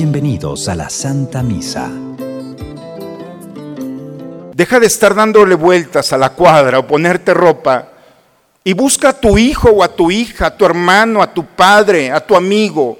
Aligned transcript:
Bienvenidos 0.00 0.68
a 0.68 0.76
la 0.76 0.88
Santa 0.90 1.42
Misa. 1.42 1.90
Deja 4.54 4.78
de 4.78 4.86
estar 4.86 5.12
dándole 5.12 5.56
vueltas 5.56 6.12
a 6.12 6.16
la 6.16 6.34
cuadra 6.34 6.78
o 6.78 6.86
ponerte 6.86 7.34
ropa 7.34 7.88
y 8.62 8.74
busca 8.74 9.08
a 9.08 9.20
tu 9.20 9.36
hijo 9.36 9.70
o 9.70 9.82
a 9.82 9.88
tu 9.88 10.12
hija, 10.12 10.46
a 10.46 10.56
tu 10.56 10.64
hermano, 10.64 11.20
a 11.20 11.34
tu 11.34 11.44
padre, 11.44 12.12
a 12.12 12.20
tu 12.20 12.36
amigo 12.36 12.96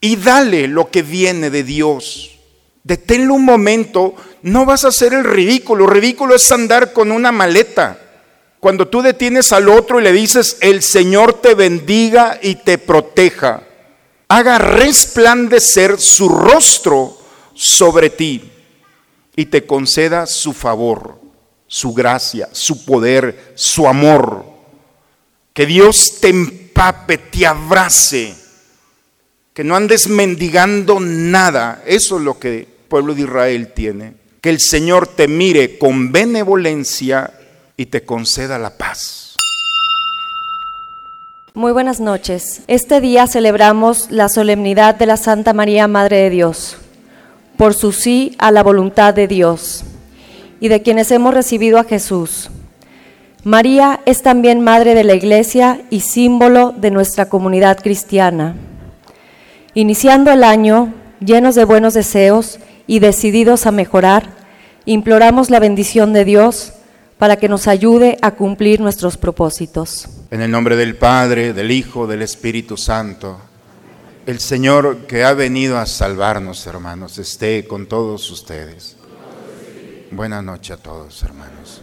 y 0.00 0.16
dale 0.16 0.66
lo 0.66 0.90
que 0.90 1.02
viene 1.02 1.50
de 1.50 1.62
Dios. 1.62 2.36
Deténlo 2.82 3.34
un 3.34 3.44
momento, 3.44 4.16
no 4.42 4.66
vas 4.66 4.84
a 4.84 4.88
hacer 4.88 5.14
el 5.14 5.22
ridículo. 5.22 5.86
Ridículo 5.86 6.34
es 6.34 6.50
andar 6.50 6.92
con 6.92 7.12
una 7.12 7.30
maleta. 7.30 7.96
Cuando 8.64 8.88
tú 8.88 9.02
detienes 9.02 9.52
al 9.52 9.68
otro 9.68 10.00
y 10.00 10.04
le 10.04 10.10
dices, 10.10 10.56
el 10.62 10.80
Señor 10.80 11.34
te 11.34 11.54
bendiga 11.54 12.38
y 12.42 12.54
te 12.54 12.78
proteja 12.78 13.62
haga 14.26 14.56
resplandecer 14.56 16.00
su 16.00 16.30
rostro 16.30 17.14
sobre 17.52 18.08
ti 18.08 18.50
y 19.36 19.44
te 19.44 19.66
conceda 19.66 20.24
su 20.24 20.54
favor, 20.54 21.20
su 21.66 21.92
gracia, 21.92 22.48
su 22.52 22.86
poder, 22.86 23.52
su 23.54 23.86
amor. 23.86 24.46
Que 25.52 25.66
Dios 25.66 26.14
te 26.22 26.30
empape, 26.30 27.18
te 27.18 27.46
abrace, 27.46 28.34
que 29.52 29.62
no 29.62 29.76
andes 29.76 30.08
mendigando 30.08 31.00
nada. 31.00 31.82
Eso 31.84 32.16
es 32.16 32.24
lo 32.24 32.38
que 32.38 32.60
el 32.60 32.66
pueblo 32.88 33.14
de 33.14 33.20
Israel 33.20 33.74
tiene. 33.74 34.14
Que 34.40 34.48
el 34.48 34.58
Señor 34.58 35.06
te 35.06 35.28
mire 35.28 35.76
con 35.76 36.12
benevolencia 36.12 37.30
y 37.76 37.86
te 37.86 38.04
conceda 38.04 38.58
la 38.58 38.70
paz. 38.70 39.36
Muy 41.54 41.72
buenas 41.72 42.00
noches. 42.00 42.62
Este 42.66 43.00
día 43.00 43.26
celebramos 43.26 44.10
la 44.10 44.28
solemnidad 44.28 44.96
de 44.96 45.06
la 45.06 45.16
Santa 45.16 45.52
María, 45.52 45.86
Madre 45.86 46.16
de 46.18 46.30
Dios, 46.30 46.76
por 47.56 47.74
su 47.74 47.92
sí 47.92 48.34
a 48.38 48.50
la 48.50 48.62
voluntad 48.62 49.14
de 49.14 49.28
Dios 49.28 49.84
y 50.60 50.68
de 50.68 50.82
quienes 50.82 51.10
hemos 51.10 51.34
recibido 51.34 51.78
a 51.78 51.84
Jesús. 51.84 52.50
María 53.44 54.00
es 54.06 54.22
también 54.22 54.60
Madre 54.60 54.94
de 54.94 55.04
la 55.04 55.14
Iglesia 55.14 55.82
y 55.90 56.00
símbolo 56.00 56.72
de 56.76 56.90
nuestra 56.90 57.28
comunidad 57.28 57.78
cristiana. 57.80 58.56
Iniciando 59.74 60.32
el 60.32 60.44
año, 60.44 60.94
llenos 61.20 61.54
de 61.54 61.64
buenos 61.64 61.94
deseos 61.94 62.58
y 62.86 63.00
decididos 63.00 63.66
a 63.66 63.70
mejorar, 63.70 64.28
imploramos 64.86 65.50
la 65.50 65.60
bendición 65.60 66.12
de 66.12 66.24
Dios 66.24 66.73
para 67.18 67.36
que 67.36 67.48
nos 67.48 67.68
ayude 67.68 68.18
a 68.22 68.32
cumplir 68.32 68.80
nuestros 68.80 69.16
propósitos. 69.16 70.08
En 70.30 70.42
el 70.42 70.50
nombre 70.50 70.76
del 70.76 70.96
Padre, 70.96 71.52
del 71.52 71.70
Hijo, 71.70 72.06
del 72.06 72.22
Espíritu 72.22 72.76
Santo, 72.76 73.38
el 74.26 74.40
Señor 74.40 75.06
que 75.06 75.24
ha 75.24 75.34
venido 75.34 75.78
a 75.78 75.86
salvarnos, 75.86 76.66
hermanos, 76.66 77.18
esté 77.18 77.66
con 77.66 77.86
todos 77.86 78.30
ustedes. 78.30 78.96
Buenas 80.10 80.42
noches 80.42 80.78
a 80.78 80.82
todos, 80.82 81.22
hermanos. 81.22 81.82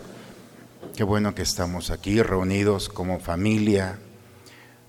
Qué 0.96 1.04
bueno 1.04 1.36
que 1.36 1.44
estamos 1.44 1.92
aquí 1.92 2.22
reunidos 2.22 2.90
como 2.90 3.20
familia, 3.20 4.00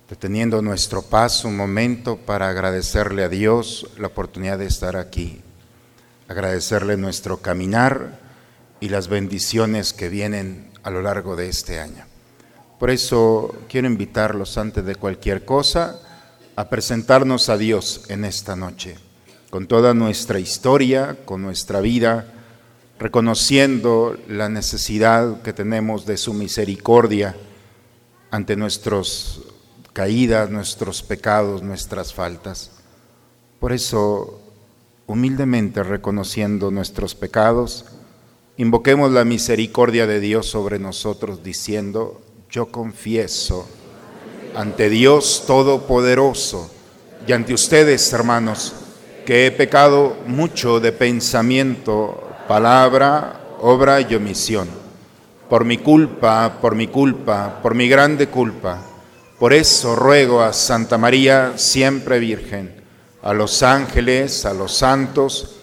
deteniendo 0.09 0.61
nuestro 0.61 1.01
paso 1.01 1.47
un 1.47 1.57
momento 1.57 2.17
para 2.17 2.49
agradecerle 2.49 3.23
a 3.23 3.29
Dios 3.29 3.87
la 3.97 4.07
oportunidad 4.07 4.57
de 4.57 4.65
estar 4.65 4.97
aquí, 4.97 5.41
agradecerle 6.27 6.97
nuestro 6.97 7.37
caminar 7.37 8.22
y 8.83 8.89
las 8.89 9.07
bendiciones 9.07 9.93
que 9.93 10.09
vienen 10.09 10.69
a 10.83 10.89
lo 10.89 11.01
largo 11.01 11.37
de 11.37 11.47
este 11.47 11.79
año. 11.79 12.03
Por 12.77 12.89
eso 12.89 13.55
quiero 13.69 13.87
invitarlos 13.87 14.57
antes 14.57 14.83
de 14.83 14.95
cualquier 14.95 15.45
cosa 15.45 16.01
a 16.57 16.67
presentarnos 16.67 17.47
a 17.47 17.55
Dios 17.55 18.03
en 18.09 18.25
esta 18.25 18.57
noche, 18.57 18.97
con 19.49 19.67
toda 19.67 19.93
nuestra 19.93 20.37
historia, 20.37 21.15
con 21.23 21.41
nuestra 21.41 21.79
vida, 21.79 22.25
reconociendo 22.99 24.17
la 24.27 24.49
necesidad 24.49 25.41
que 25.43 25.53
tenemos 25.53 26.05
de 26.05 26.17
su 26.17 26.33
misericordia 26.33 27.37
ante 28.31 28.57
nuestras 28.57 29.39
caídas, 29.93 30.49
nuestros 30.49 31.03
pecados, 31.03 31.63
nuestras 31.63 32.13
faltas. 32.13 32.71
Por 33.61 33.71
eso, 33.71 34.41
humildemente 35.07 35.83
reconociendo 35.83 36.69
nuestros 36.69 37.15
pecados, 37.15 37.85
Invoquemos 38.57 39.11
la 39.11 39.25
misericordia 39.25 40.05
de 40.05 40.19
Dios 40.19 40.45
sobre 40.45 40.77
nosotros 40.77 41.41
diciendo, 41.43 42.21
yo 42.51 42.67
confieso 42.67 43.67
ante 44.55 44.91
Dios 44.91 45.45
Todopoderoso 45.47 46.69
y 47.25 47.31
ante 47.31 47.55
ustedes, 47.55 48.13
hermanos, 48.13 48.73
que 49.25 49.47
he 49.47 49.51
pecado 49.51 50.15
mucho 50.27 50.79
de 50.79 50.91
pensamiento, 50.91 52.29
palabra, 52.47 53.57
obra 53.59 54.01
y 54.01 54.13
omisión. 54.13 54.67
Por 55.49 55.65
mi 55.65 55.79
culpa, 55.79 56.59
por 56.61 56.75
mi 56.75 56.85
culpa, 56.85 57.59
por 57.63 57.73
mi 57.73 57.87
grande 57.87 58.27
culpa. 58.27 58.85
Por 59.39 59.53
eso 59.53 59.95
ruego 59.95 60.43
a 60.43 60.53
Santa 60.53 60.99
María, 60.99 61.53
siempre 61.55 62.19
Virgen, 62.19 62.83
a 63.23 63.33
los 63.33 63.63
ángeles, 63.63 64.45
a 64.45 64.53
los 64.53 64.73
santos, 64.73 65.62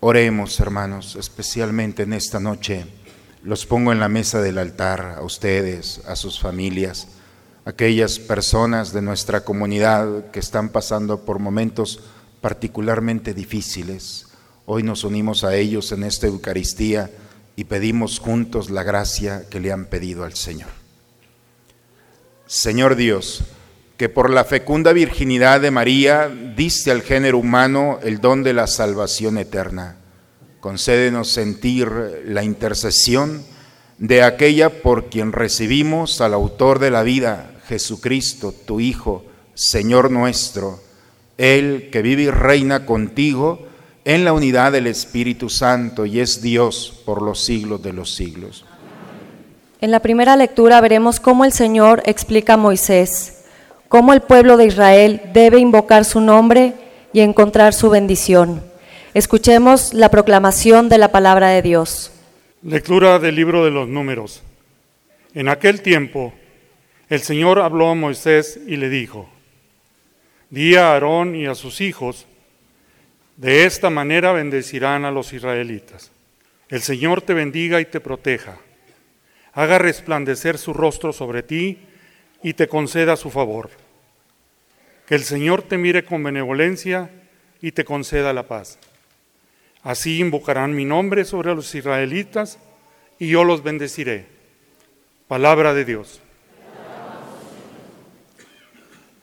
Oremos, 0.00 0.60
hermanos, 0.60 1.16
especialmente 1.16 2.04
en 2.04 2.12
esta 2.12 2.38
noche. 2.38 2.86
Los 3.42 3.66
pongo 3.66 3.90
en 3.90 3.98
la 3.98 4.08
mesa 4.08 4.40
del 4.40 4.58
altar 4.58 5.16
a 5.18 5.22
ustedes, 5.22 6.02
a 6.06 6.14
sus 6.14 6.38
familias, 6.38 7.08
aquellas 7.64 8.20
personas 8.20 8.92
de 8.92 9.02
nuestra 9.02 9.40
comunidad 9.40 10.30
que 10.30 10.38
están 10.38 10.68
pasando 10.68 11.24
por 11.24 11.40
momentos 11.40 12.00
particularmente 12.40 13.34
difíciles. 13.34 14.28
Hoy 14.66 14.84
nos 14.84 15.02
unimos 15.02 15.42
a 15.42 15.56
ellos 15.56 15.90
en 15.90 16.04
esta 16.04 16.28
Eucaristía 16.28 17.10
y 17.56 17.64
pedimos 17.64 18.20
juntos 18.20 18.70
la 18.70 18.84
gracia 18.84 19.48
que 19.50 19.58
le 19.58 19.72
han 19.72 19.86
pedido 19.86 20.22
al 20.22 20.34
Señor. 20.34 20.70
Señor 22.46 22.94
Dios, 22.94 23.42
que 23.98 24.08
por 24.08 24.30
la 24.30 24.44
fecunda 24.44 24.92
virginidad 24.92 25.60
de 25.60 25.72
María 25.72 26.30
diste 26.56 26.92
al 26.92 27.02
género 27.02 27.38
humano 27.38 27.98
el 28.02 28.20
don 28.20 28.44
de 28.44 28.52
la 28.52 28.68
salvación 28.68 29.38
eterna. 29.38 29.96
Concédenos 30.60 31.28
sentir 31.28 31.90
la 32.24 32.44
intercesión 32.44 33.42
de 33.98 34.22
aquella 34.22 34.82
por 34.82 35.10
quien 35.10 35.32
recibimos 35.32 36.20
al 36.20 36.32
autor 36.32 36.78
de 36.78 36.92
la 36.92 37.02
vida, 37.02 37.50
Jesucristo, 37.66 38.54
tu 38.64 38.78
Hijo, 38.78 39.24
Señor 39.54 40.12
nuestro, 40.12 40.78
Él 41.36 41.88
que 41.90 42.00
vive 42.00 42.22
y 42.22 42.30
reina 42.30 42.86
contigo 42.86 43.66
en 44.04 44.24
la 44.24 44.32
unidad 44.32 44.70
del 44.70 44.86
Espíritu 44.86 45.50
Santo 45.50 46.06
y 46.06 46.20
es 46.20 46.40
Dios 46.40 47.02
por 47.04 47.20
los 47.20 47.44
siglos 47.44 47.82
de 47.82 47.92
los 47.92 48.14
siglos. 48.14 48.64
En 49.80 49.90
la 49.90 50.00
primera 50.00 50.36
lectura 50.36 50.80
veremos 50.80 51.18
cómo 51.18 51.44
el 51.44 51.52
Señor 51.52 52.00
explica 52.06 52.54
a 52.54 52.56
Moisés 52.56 53.37
cómo 53.88 54.12
el 54.12 54.20
pueblo 54.20 54.56
de 54.56 54.66
Israel 54.66 55.20
debe 55.32 55.58
invocar 55.58 56.04
su 56.04 56.20
nombre 56.20 56.74
y 57.12 57.20
encontrar 57.20 57.72
su 57.72 57.90
bendición. 57.90 58.62
Escuchemos 59.14 59.94
la 59.94 60.10
proclamación 60.10 60.88
de 60.88 60.98
la 60.98 61.10
palabra 61.10 61.48
de 61.48 61.62
Dios. 61.62 62.12
Lectura 62.62 63.18
del 63.18 63.34
libro 63.34 63.64
de 63.64 63.70
los 63.70 63.88
números. 63.88 64.42
En 65.34 65.48
aquel 65.48 65.80
tiempo, 65.82 66.32
el 67.08 67.20
Señor 67.20 67.60
habló 67.60 67.88
a 67.88 67.94
Moisés 67.94 68.60
y 68.66 68.76
le 68.76 68.88
dijo, 68.88 69.28
Di 70.50 70.76
a 70.76 70.92
Aarón 70.92 71.34
y 71.36 71.46
a 71.46 71.54
sus 71.54 71.80
hijos, 71.80 72.26
de 73.36 73.64
esta 73.64 73.90
manera 73.90 74.32
bendecirán 74.32 75.04
a 75.04 75.10
los 75.10 75.32
israelitas. 75.32 76.10
El 76.68 76.82
Señor 76.82 77.22
te 77.22 77.34
bendiga 77.34 77.80
y 77.80 77.86
te 77.86 78.00
proteja. 78.00 78.58
Haga 79.52 79.78
resplandecer 79.78 80.58
su 80.58 80.74
rostro 80.74 81.12
sobre 81.12 81.42
ti 81.42 81.78
y 82.42 82.54
te 82.54 82.68
conceda 82.68 83.16
su 83.16 83.30
favor. 83.30 83.70
Que 85.06 85.14
el 85.14 85.24
Señor 85.24 85.62
te 85.62 85.78
mire 85.78 86.04
con 86.04 86.22
benevolencia 86.22 87.10
y 87.60 87.72
te 87.72 87.84
conceda 87.84 88.32
la 88.32 88.44
paz. 88.44 88.78
Así 89.82 90.18
invocarán 90.20 90.74
mi 90.74 90.84
nombre 90.84 91.24
sobre 91.24 91.54
los 91.54 91.74
israelitas 91.74 92.58
y 93.18 93.28
yo 93.28 93.44
los 93.44 93.62
bendeciré. 93.62 94.26
Palabra 95.28 95.74
de 95.74 95.84
Dios. 95.84 96.20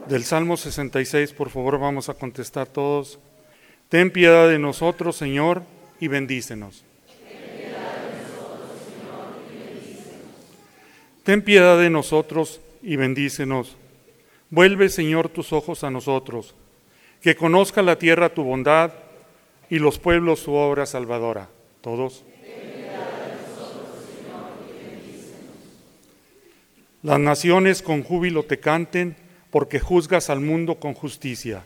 Del 0.08 0.24
Salmo 0.24 0.56
66, 0.56 1.34
por 1.34 1.50
favor, 1.50 1.80
vamos 1.80 2.10
a 2.10 2.14
contestar 2.14 2.68
todos. 2.68 3.20
Ten 3.90 4.12
piedad 4.12 4.48
de 4.48 4.60
nosotros, 4.60 5.16
Señor, 5.16 5.64
y 6.00 6.08
bendícenos. 6.08 6.84
Ten 11.24 11.42
piedad 11.42 11.80
de 11.80 11.90
nosotros 11.90 12.62
y 12.86 12.96
bendícenos. 12.98 13.76
Vuelve, 14.52 14.90
Señor, 14.90 15.28
tus 15.30 15.52
ojos 15.52 15.84
a 15.84 15.90
nosotros, 15.90 16.56
que 17.22 17.36
conozca 17.36 17.82
la 17.82 17.98
tierra 17.98 18.34
tu 18.34 18.44
bondad 18.44 18.94
y 19.70 19.80
los 19.80 19.98
pueblos 19.98 20.40
su 20.40 20.54
obra 20.54 20.86
salvadora. 20.86 21.50
Todos. 21.82 22.24
Las 27.02 27.20
naciones 27.20 27.82
con 27.82 28.04
júbilo 28.04 28.44
te 28.44 28.60
canten, 28.60 29.16
porque 29.50 29.80
juzgas 29.80 30.30
al 30.30 30.42
mundo 30.42 30.76
con 30.76 30.94
justicia. 30.94 31.66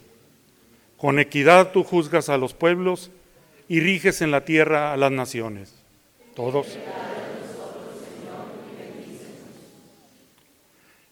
Con 0.97 1.19
equidad 1.19 1.71
tú 1.71 1.83
juzgas 1.83 2.29
a 2.29 2.37
los 2.37 2.53
pueblos 2.53 3.11
y 3.67 3.79
riges 3.79 4.21
en 4.21 4.31
la 4.31 4.45
tierra 4.45 4.93
a 4.93 4.97
las 4.97 5.11
naciones. 5.11 5.75
Todos. 6.35 6.77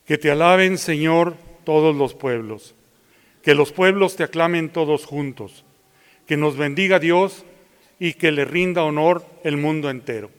Que 0.08 0.18
te 0.18 0.32
alaben, 0.32 0.78
Señor, 0.78 1.36
todos 1.66 1.94
los 1.94 2.14
pueblos. 2.14 2.74
Que 3.44 3.54
los 3.54 3.74
pueblos 3.74 4.16
te 4.16 4.24
aclamen 4.24 4.70
todos 4.70 5.06
juntos. 5.06 5.66
Que 6.26 6.38
nos 6.38 6.56
bendiga 6.56 6.98
Dios 6.98 7.44
y 8.00 8.14
que 8.14 8.32
le 8.32 8.46
rinda 8.46 8.84
honor 8.84 9.26
el 9.44 9.58
mundo 9.58 9.90
entero. 9.90 10.32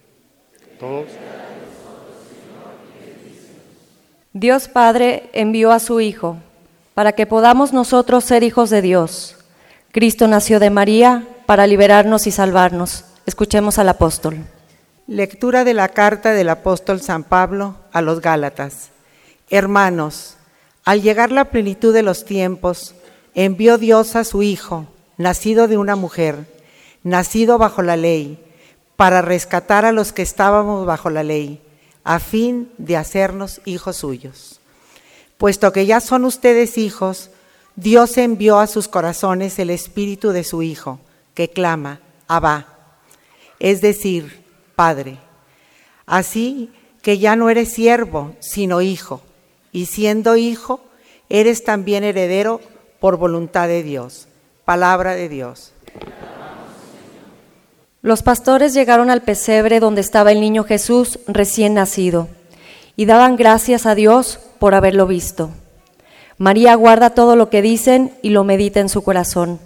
Todos. 0.80 1.08
Dios 4.32 4.68
Padre 4.68 5.28
envió 5.34 5.70
a 5.70 5.80
su 5.80 6.00
Hijo 6.00 6.38
para 6.94 7.12
que 7.12 7.26
podamos 7.26 7.72
nosotros 7.74 8.24
ser 8.24 8.42
hijos 8.44 8.70
de 8.70 8.80
Dios. 8.80 9.36
Cristo 9.92 10.28
nació 10.28 10.60
de 10.60 10.70
María 10.70 11.28
para 11.44 11.66
liberarnos 11.66 12.26
y 12.26 12.30
salvarnos. 12.30 13.04
Escuchemos 13.26 13.78
al 13.78 13.90
apóstol. 13.90 14.38
Lectura 15.06 15.64
de 15.64 15.74
la 15.74 15.88
carta 15.88 16.32
del 16.32 16.48
apóstol 16.48 17.02
San 17.02 17.24
Pablo 17.24 17.76
a 17.92 18.00
los 18.00 18.20
Gálatas. 18.20 18.92
Hermanos, 19.50 20.36
al 20.84 21.02
llegar 21.02 21.32
la 21.32 21.46
plenitud 21.46 21.94
de 21.94 22.02
los 22.02 22.24
tiempos, 22.24 22.94
envió 23.34 23.78
Dios 23.78 24.14
a 24.14 24.24
su 24.24 24.42
Hijo, 24.42 24.86
nacido 25.16 25.68
de 25.68 25.78
una 25.78 25.96
mujer, 25.96 26.46
nacido 27.02 27.56
bajo 27.56 27.82
la 27.82 27.96
ley, 27.96 28.44
para 28.96 29.22
rescatar 29.22 29.84
a 29.84 29.92
los 29.92 30.12
que 30.12 30.22
estábamos 30.22 30.84
bajo 30.84 31.08
la 31.08 31.22
ley, 31.22 31.62
a 32.04 32.18
fin 32.18 32.70
de 32.78 32.96
hacernos 32.96 33.60
hijos 33.64 33.96
suyos. 33.96 34.60
Puesto 35.38 35.72
que 35.72 35.86
ya 35.86 36.00
son 36.00 36.24
ustedes 36.24 36.76
hijos, 36.76 37.30
Dios 37.76 38.18
envió 38.18 38.58
a 38.58 38.66
sus 38.66 38.88
corazones 38.88 39.58
el 39.58 39.70
espíritu 39.70 40.30
de 40.30 40.44
su 40.44 40.62
Hijo, 40.62 41.00
que 41.34 41.48
clama, 41.48 42.00
Abba, 42.26 42.66
es 43.60 43.80
decir, 43.80 44.44
Padre. 44.74 45.18
Así 46.04 46.72
que 47.02 47.18
ya 47.18 47.36
no 47.36 47.50
eres 47.50 47.72
siervo, 47.72 48.34
sino 48.40 48.80
hijo 48.80 49.22
y 49.72 49.86
siendo 49.86 50.36
hijo, 50.36 50.80
eres 51.28 51.64
también 51.64 52.04
heredero 52.04 52.60
por 53.00 53.16
voluntad 53.16 53.68
de 53.68 53.82
Dios. 53.82 54.28
Palabra 54.64 55.14
de 55.14 55.28
Dios. 55.28 55.72
Los 58.02 58.22
pastores 58.22 58.74
llegaron 58.74 59.10
al 59.10 59.22
pesebre 59.22 59.80
donde 59.80 60.00
estaba 60.00 60.32
el 60.32 60.40
niño 60.40 60.64
Jesús 60.64 61.18
recién 61.26 61.74
nacido 61.74 62.28
y 62.96 63.06
daban 63.06 63.36
gracias 63.36 63.86
a 63.86 63.94
Dios 63.94 64.38
por 64.58 64.74
haberlo 64.74 65.06
visto. 65.06 65.50
María 66.36 66.74
guarda 66.76 67.10
todo 67.10 67.34
lo 67.34 67.50
que 67.50 67.62
dicen 67.62 68.12
y 68.22 68.30
lo 68.30 68.44
medita 68.44 68.80
en 68.80 68.88
su 68.88 69.02
corazón. 69.02 69.58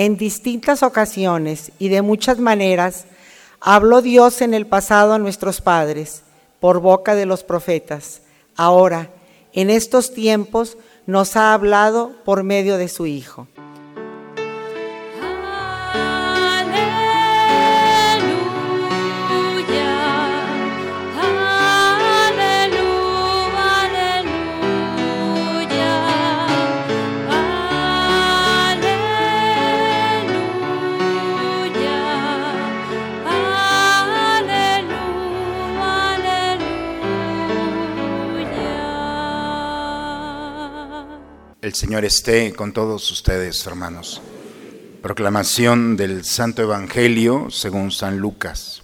En 0.00 0.16
distintas 0.16 0.82
ocasiones 0.82 1.72
y 1.78 1.90
de 1.90 2.00
muchas 2.00 2.38
maneras 2.38 3.04
habló 3.60 4.00
Dios 4.00 4.40
en 4.40 4.54
el 4.54 4.66
pasado 4.66 5.12
a 5.12 5.18
nuestros 5.18 5.60
padres 5.60 6.22
por 6.58 6.80
boca 6.80 7.14
de 7.14 7.26
los 7.26 7.44
profetas. 7.44 8.22
Ahora, 8.56 9.10
en 9.52 9.68
estos 9.68 10.14
tiempos, 10.14 10.78
nos 11.04 11.36
ha 11.36 11.52
hablado 11.52 12.14
por 12.24 12.44
medio 12.44 12.78
de 12.78 12.88
su 12.88 13.04
Hijo. 13.04 13.46
El 41.62 41.74
Señor 41.74 42.06
esté 42.06 42.54
con 42.54 42.72
todos 42.72 43.10
ustedes, 43.12 43.66
hermanos. 43.66 44.22
Proclamación 45.02 45.94
del 45.94 46.24
Santo 46.24 46.62
Evangelio 46.62 47.50
según 47.50 47.90
San 47.90 48.16
Lucas. 48.16 48.80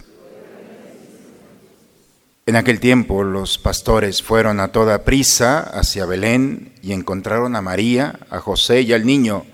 En 2.45 2.55
aquel 2.55 2.79
tiempo 2.79 3.23
los 3.23 3.57
pastores 3.57 4.21
fueron 4.21 4.59
a 4.59 4.71
toda 4.71 5.05
prisa 5.05 5.59
hacia 5.59 6.05
Belén 6.05 6.75
y 6.83 6.91
encontraron 6.91 7.55
a 7.55 7.63
María, 7.63 8.19
a 8.29 8.39
José 8.41 8.81
y 8.81 8.93
al 8.93 9.07
niño 9.07 9.47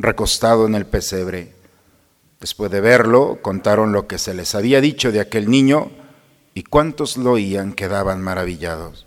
recostado 0.00 0.66
en 0.66 0.74
el 0.74 0.84
pesebre. 0.84 1.54
Después 2.40 2.72
de 2.72 2.80
verlo, 2.80 3.38
contaron 3.40 3.92
lo 3.92 4.08
que 4.08 4.18
se 4.18 4.34
les 4.34 4.56
había 4.56 4.80
dicho 4.80 5.12
de 5.12 5.20
aquel 5.20 5.48
niño 5.48 5.92
y 6.54 6.64
cuantos 6.64 7.18
lo 7.18 7.34
oían 7.34 7.72
quedaban 7.72 8.20
maravillados. 8.20 9.06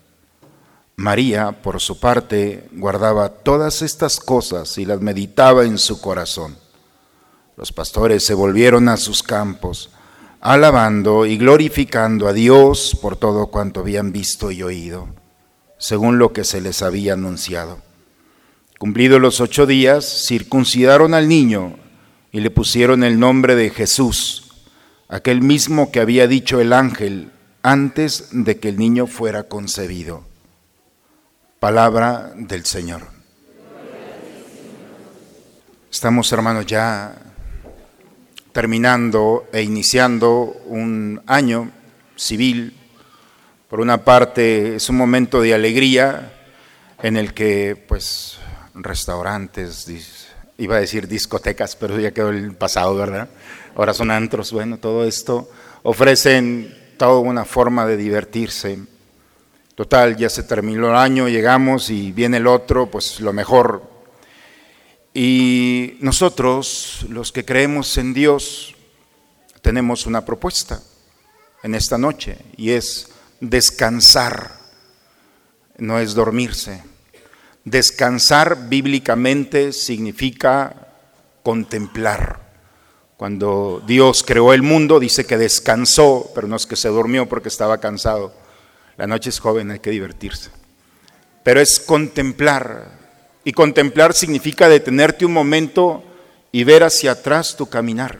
María, 0.99 1.51
por 1.51 1.79
su 1.79 1.99
parte, 1.99 2.67
guardaba 2.71 3.29
todas 3.29 3.83
estas 3.83 4.19
cosas 4.19 4.79
y 4.79 4.85
las 4.85 4.99
meditaba 4.99 5.63
en 5.63 5.77
su 5.77 6.01
corazón. 6.01 6.57
Los 7.55 7.71
pastores 7.71 8.25
se 8.25 8.33
volvieron 8.33 8.89
a 8.89 8.97
sus 8.97 9.21
campos, 9.21 9.91
alabando 10.41 11.27
y 11.27 11.37
glorificando 11.37 12.27
a 12.27 12.33
Dios 12.33 12.97
por 12.99 13.15
todo 13.15 13.45
cuanto 13.47 13.81
habían 13.81 14.11
visto 14.11 14.49
y 14.49 14.63
oído, 14.63 15.07
según 15.77 16.17
lo 16.17 16.33
que 16.33 16.43
se 16.43 16.61
les 16.61 16.81
había 16.81 17.13
anunciado. 17.13 17.77
Cumplidos 18.79 19.21
los 19.21 19.39
ocho 19.39 19.67
días, 19.67 20.25
circuncidaron 20.27 21.13
al 21.13 21.27
niño 21.27 21.75
y 22.31 22.39
le 22.39 22.49
pusieron 22.49 23.03
el 23.03 23.19
nombre 23.19 23.55
de 23.55 23.69
Jesús, 23.69 24.51
aquel 25.09 25.43
mismo 25.43 25.91
que 25.91 25.99
había 25.99 26.27
dicho 26.27 26.59
el 26.59 26.73
ángel 26.73 27.31
antes 27.61 28.29
de 28.31 28.57
que 28.57 28.69
el 28.69 28.79
niño 28.79 29.05
fuera 29.05 29.43
concebido. 29.43 30.25
Palabra 31.59 32.33
del 32.35 32.65
Señor. 32.65 33.01
Estamos, 35.91 36.31
hermanos, 36.31 36.67
ya 36.67 37.15
terminando 38.51 39.47
e 39.51 39.63
iniciando 39.63 40.55
un 40.67 41.19
año 41.25 41.71
civil. 42.15 42.77
Por 43.69 43.79
una 43.79 44.03
parte 44.05 44.75
es 44.75 44.87
un 44.89 44.97
momento 44.97 45.41
de 45.41 45.55
alegría 45.55 46.31
en 47.01 47.17
el 47.17 47.33
que 47.33 47.75
pues 47.87 48.37
restaurantes, 48.75 50.27
iba 50.59 50.75
a 50.75 50.79
decir 50.79 51.07
discotecas, 51.07 51.75
pero 51.75 51.99
ya 51.99 52.11
quedó 52.11 52.29
el 52.29 52.53
pasado, 52.53 52.95
¿verdad? 52.95 53.29
Ahora 53.75 53.95
son 53.95 54.11
antros, 54.11 54.51
bueno, 54.51 54.77
todo 54.77 55.05
esto 55.05 55.49
ofrecen 55.81 56.77
toda 56.97 57.19
una 57.19 57.45
forma 57.45 57.87
de 57.87 57.97
divertirse. 57.97 58.77
Total, 59.77 60.17
ya 60.17 60.29
se 60.29 60.43
terminó 60.43 60.89
el 60.89 60.97
año, 60.97 61.29
llegamos 61.29 61.89
y 61.89 62.11
viene 62.11 62.37
el 62.37 62.47
otro, 62.47 62.91
pues 62.91 63.21
lo 63.21 63.31
mejor 63.31 63.95
y 65.19 65.97
nosotros, 65.99 67.03
los 67.09 67.31
que 67.31 67.43
creemos 67.43 67.97
en 67.97 68.13
Dios, 68.13 68.75
tenemos 69.63 70.05
una 70.05 70.23
propuesta 70.23 70.79
en 71.63 71.73
esta 71.73 71.97
noche 71.97 72.37
y 72.55 72.69
es 72.69 73.09
descansar, 73.39 74.51
no 75.79 75.97
es 75.97 76.13
dormirse. 76.13 76.83
Descansar 77.65 78.69
bíblicamente 78.69 79.73
significa 79.73 80.87
contemplar. 81.41 82.51
Cuando 83.17 83.81
Dios 83.87 84.21
creó 84.21 84.53
el 84.53 84.61
mundo, 84.61 84.99
dice 84.99 85.25
que 85.25 85.39
descansó, 85.39 86.29
pero 86.35 86.47
no 86.47 86.57
es 86.57 86.67
que 86.67 86.75
se 86.75 86.89
durmió 86.89 87.27
porque 87.27 87.49
estaba 87.49 87.79
cansado. 87.79 88.35
La 88.97 89.07
noche 89.07 89.29
es 89.29 89.39
joven, 89.39 89.71
hay 89.71 89.79
que 89.79 89.91
divertirse. 89.91 90.49
Pero 91.43 91.61
es 91.61 91.79
contemplar, 91.79 92.91
y 93.43 93.53
contemplar 93.53 94.13
significa 94.13 94.67
detenerte 94.67 95.25
un 95.25 95.33
momento 95.33 96.03
y 96.51 96.63
ver 96.63 96.83
hacia 96.83 97.11
atrás 97.11 97.55
tu 97.55 97.69
caminar. 97.69 98.19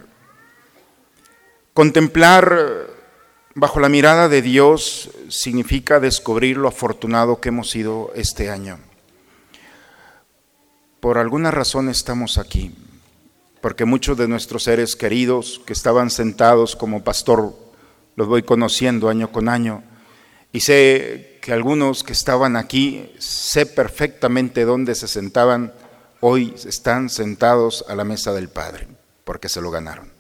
Contemplar 1.74 2.88
bajo 3.55 3.79
la 3.79 3.89
mirada 3.89 4.29
de 4.29 4.41
Dios 4.41 5.10
significa 5.29 6.00
descubrir 6.00 6.57
lo 6.57 6.67
afortunado 6.67 7.41
que 7.41 7.50
hemos 7.50 7.69
sido 7.72 8.12
este 8.15 8.50
año. 8.50 8.79
Por 11.00 11.17
alguna 11.17 11.51
razón 11.51 11.89
estamos 11.89 12.38
aquí, 12.38 12.75
porque 13.62 13.86
muchos 13.86 14.17
de 14.17 14.27
nuestros 14.27 14.63
seres 14.63 14.96
queridos 14.96 15.60
que 15.65 15.74
estaban 15.74 16.12
sentados 16.12 16.75
como 16.75 17.03
pastor, 17.03 17.55
los 18.15 18.27
voy 18.27 18.43
conociendo 18.43 19.10
año 19.10 19.31
con 19.31 19.50
año, 19.50 19.84
y 20.51 20.61
sé 20.61 21.39
que 21.41 21.53
algunos 21.53 22.03
que 22.03 22.13
estaban 22.13 22.55
aquí, 22.55 23.11
sé 23.19 23.65
perfectamente 23.65 24.65
dónde 24.65 24.95
se 24.95 25.07
sentaban, 25.07 25.73
hoy 26.19 26.53
están 26.65 27.09
sentados 27.09 27.85
a 27.87 27.95
la 27.95 28.03
mesa 28.03 28.33
del 28.33 28.49
Padre, 28.49 28.87
porque 29.23 29.49
se 29.49 29.61
lo 29.61 29.71
ganaron. 29.71 30.11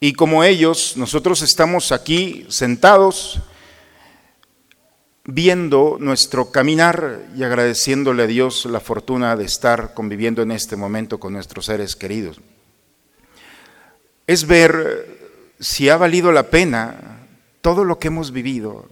Y 0.00 0.14
como 0.14 0.42
ellos, 0.42 0.96
nosotros 0.96 1.42
estamos 1.42 1.92
aquí 1.92 2.44
sentados 2.48 3.40
viendo 5.24 5.96
nuestro 6.00 6.50
caminar 6.50 7.20
y 7.36 7.44
agradeciéndole 7.44 8.24
a 8.24 8.26
Dios 8.26 8.64
la 8.66 8.80
fortuna 8.80 9.36
de 9.36 9.44
estar 9.44 9.94
conviviendo 9.94 10.42
en 10.42 10.50
este 10.50 10.74
momento 10.76 11.20
con 11.20 11.32
nuestros 11.32 11.66
seres 11.66 11.94
queridos. 11.94 12.40
Es 14.26 14.46
ver 14.46 15.52
si 15.60 15.88
ha 15.88 15.96
valido 15.96 16.32
la 16.32 16.50
pena 16.50 17.20
todo 17.60 17.84
lo 17.84 18.00
que 18.00 18.08
hemos 18.08 18.32
vivido, 18.32 18.88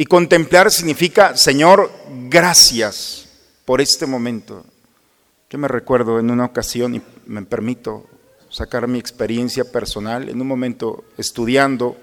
y 0.00 0.06
contemplar 0.06 0.70
significa, 0.70 1.36
Señor, 1.36 1.90
gracias 2.30 3.28
por 3.64 3.80
este 3.80 4.06
momento. 4.06 4.64
Yo 5.50 5.58
me 5.58 5.66
recuerdo 5.66 6.20
en 6.20 6.30
una 6.30 6.44
ocasión, 6.44 6.94
y 6.94 7.02
me 7.26 7.42
permito 7.42 8.06
sacar 8.48 8.86
mi 8.86 9.00
experiencia 9.00 9.64
personal, 9.64 10.28
en 10.28 10.40
un 10.40 10.46
momento 10.46 11.04
estudiando 11.18 11.96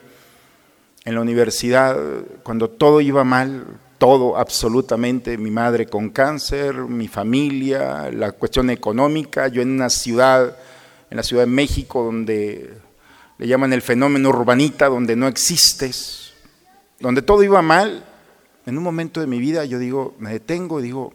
en 1.06 1.16
la 1.16 1.22
universidad, 1.22 1.98
cuando 2.44 2.70
todo 2.70 3.00
iba 3.00 3.24
mal, 3.24 3.66
todo 3.98 4.38
absolutamente, 4.38 5.38
mi 5.38 5.50
madre 5.50 5.86
con 5.86 6.10
cáncer, 6.10 6.75
mi 6.75 7.08
familia, 7.08 8.12
la 8.12 8.34
cuestión 8.34 8.72
económica, 8.72 9.48
yo 9.48 9.62
en 9.62 9.72
una 9.72 9.90
ciudad, 9.90 10.58
en 11.10 11.16
la 11.16 11.24
Ciudad 11.24 11.44
de 11.44 11.52
México, 11.52 12.04
donde 12.04 12.74
le 13.38 13.48
llaman 13.48 13.72
el 13.72 13.82
fenómeno 13.82 14.28
urbanita, 14.28 14.90
donde 14.90 15.16
no 15.16 15.28
existes, 15.28 16.25
donde 17.00 17.22
todo 17.22 17.44
iba 17.44 17.62
mal, 17.62 18.06
en 18.66 18.78
un 18.78 18.84
momento 18.84 19.20
de 19.22 19.28
mi 19.28 19.40
vida 19.40 19.66
yo 19.66 19.80
digo, 19.80 20.16
me 20.20 20.32
detengo 20.32 20.80
y 20.80 20.84
digo, 20.84 21.14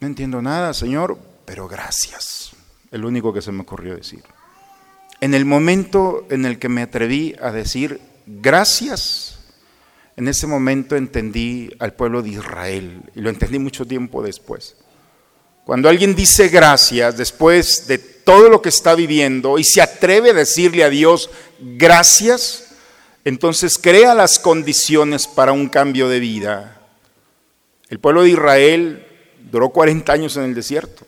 no 0.00 0.06
entiendo 0.06 0.42
nada, 0.42 0.74
Señor, 0.74 1.18
pero 1.44 1.68
gracias. 1.68 2.52
El 2.90 3.04
único 3.04 3.32
que 3.32 3.42
se 3.42 3.52
me 3.52 3.62
ocurrió 3.62 3.96
decir. 3.96 4.22
En 5.20 5.34
el 5.34 5.44
momento 5.44 6.26
en 6.30 6.44
el 6.44 6.58
que 6.58 6.68
me 6.68 6.82
atreví 6.82 7.36
a 7.40 7.52
decir 7.52 8.00
gracias, 8.26 9.38
en 10.16 10.28
ese 10.28 10.46
momento 10.46 10.96
entendí 10.96 11.70
al 11.78 11.94
pueblo 11.94 12.22
de 12.22 12.30
Israel 12.30 13.02
y 13.14 13.20
lo 13.20 13.30
entendí 13.30 13.58
mucho 13.58 13.86
tiempo 13.86 14.22
después. 14.22 14.76
Cuando 15.64 15.88
alguien 15.88 16.14
dice 16.16 16.48
gracias 16.48 17.16
después 17.16 17.86
de 17.86 17.98
todo 17.98 18.48
lo 18.48 18.60
que 18.60 18.68
está 18.68 18.94
viviendo 18.94 19.58
y 19.58 19.64
se 19.64 19.80
atreve 19.80 20.30
a 20.30 20.34
decirle 20.34 20.82
a 20.82 20.90
Dios 20.90 21.30
gracias, 21.60 22.71
entonces 23.24 23.78
crea 23.78 24.14
las 24.14 24.38
condiciones 24.38 25.26
para 25.26 25.52
un 25.52 25.68
cambio 25.68 26.08
de 26.08 26.20
vida. 26.20 26.80
El 27.88 27.98
pueblo 27.98 28.22
de 28.22 28.30
Israel 28.30 29.06
duró 29.50 29.70
40 29.70 30.12
años 30.12 30.36
en 30.36 30.44
el 30.44 30.54
desierto. 30.54 31.06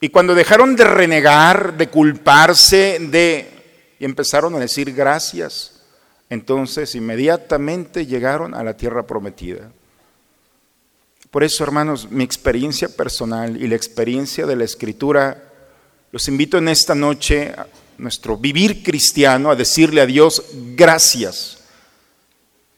Y 0.00 0.08
cuando 0.08 0.34
dejaron 0.34 0.76
de 0.76 0.84
renegar, 0.84 1.76
de 1.76 1.88
culparse, 1.88 2.98
de 3.00 3.60
y 4.00 4.06
empezaron 4.06 4.54
a 4.54 4.58
decir 4.58 4.94
gracias, 4.94 5.82
entonces 6.30 6.94
inmediatamente 6.94 8.06
llegaron 8.06 8.54
a 8.54 8.64
la 8.64 8.74
tierra 8.74 9.06
prometida. 9.06 9.70
Por 11.30 11.44
eso, 11.44 11.62
hermanos, 11.62 12.10
mi 12.10 12.24
experiencia 12.24 12.88
personal 12.88 13.62
y 13.62 13.68
la 13.68 13.76
experiencia 13.76 14.46
de 14.46 14.56
la 14.56 14.64
escritura, 14.64 15.44
los 16.12 16.26
invito 16.28 16.56
en 16.56 16.68
esta 16.68 16.94
noche 16.94 17.54
nuestro 18.00 18.36
vivir 18.38 18.82
cristiano, 18.82 19.50
a 19.50 19.56
decirle 19.56 20.00
a 20.00 20.06
Dios 20.06 20.42
gracias. 20.74 21.58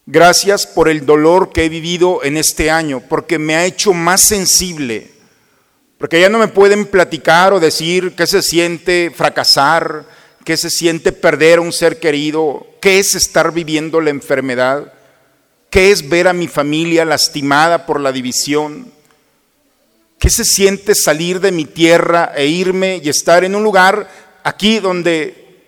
Gracias 0.05 0.67
por 0.67 0.89
el 0.89 1.05
dolor 1.05 1.53
que 1.53 1.63
he 1.63 1.69
vivido 1.69 2.23
en 2.23 2.35
este 2.35 2.69
año, 2.69 3.01
porque 3.07 3.39
me 3.39 3.55
ha 3.55 3.65
hecho 3.65 3.93
más 3.93 4.21
sensible, 4.21 5.11
porque 5.97 6.19
ya 6.19 6.27
no 6.27 6.39
me 6.39 6.49
pueden 6.49 6.85
platicar 6.85 7.53
o 7.53 7.61
decir 7.61 8.13
qué 8.15 8.27
se 8.27 8.41
siente 8.41 9.13
fracasar, 9.15 10.05
qué 10.43 10.57
se 10.57 10.69
siente 10.69 11.13
perder 11.13 11.59
a 11.59 11.61
un 11.61 11.71
ser 11.71 12.01
querido, 12.01 12.67
qué 12.81 12.99
es 12.99 13.15
estar 13.15 13.53
viviendo 13.53 14.01
la 14.01 14.09
enfermedad, 14.09 14.91
qué 15.69 15.91
es 15.91 16.09
ver 16.09 16.27
a 16.27 16.33
mi 16.33 16.49
familia 16.49 17.05
lastimada 17.05 17.85
por 17.85 18.01
la 18.01 18.11
división, 18.11 18.91
qué 20.19 20.29
se 20.29 20.43
siente 20.43 20.95
salir 20.95 21.39
de 21.39 21.53
mi 21.53 21.63
tierra 21.63 22.33
e 22.35 22.45
irme 22.45 22.99
y 23.01 23.07
estar 23.07 23.45
en 23.45 23.55
un 23.55 23.63
lugar 23.63 24.09
aquí 24.43 24.79
donde, 24.79 25.61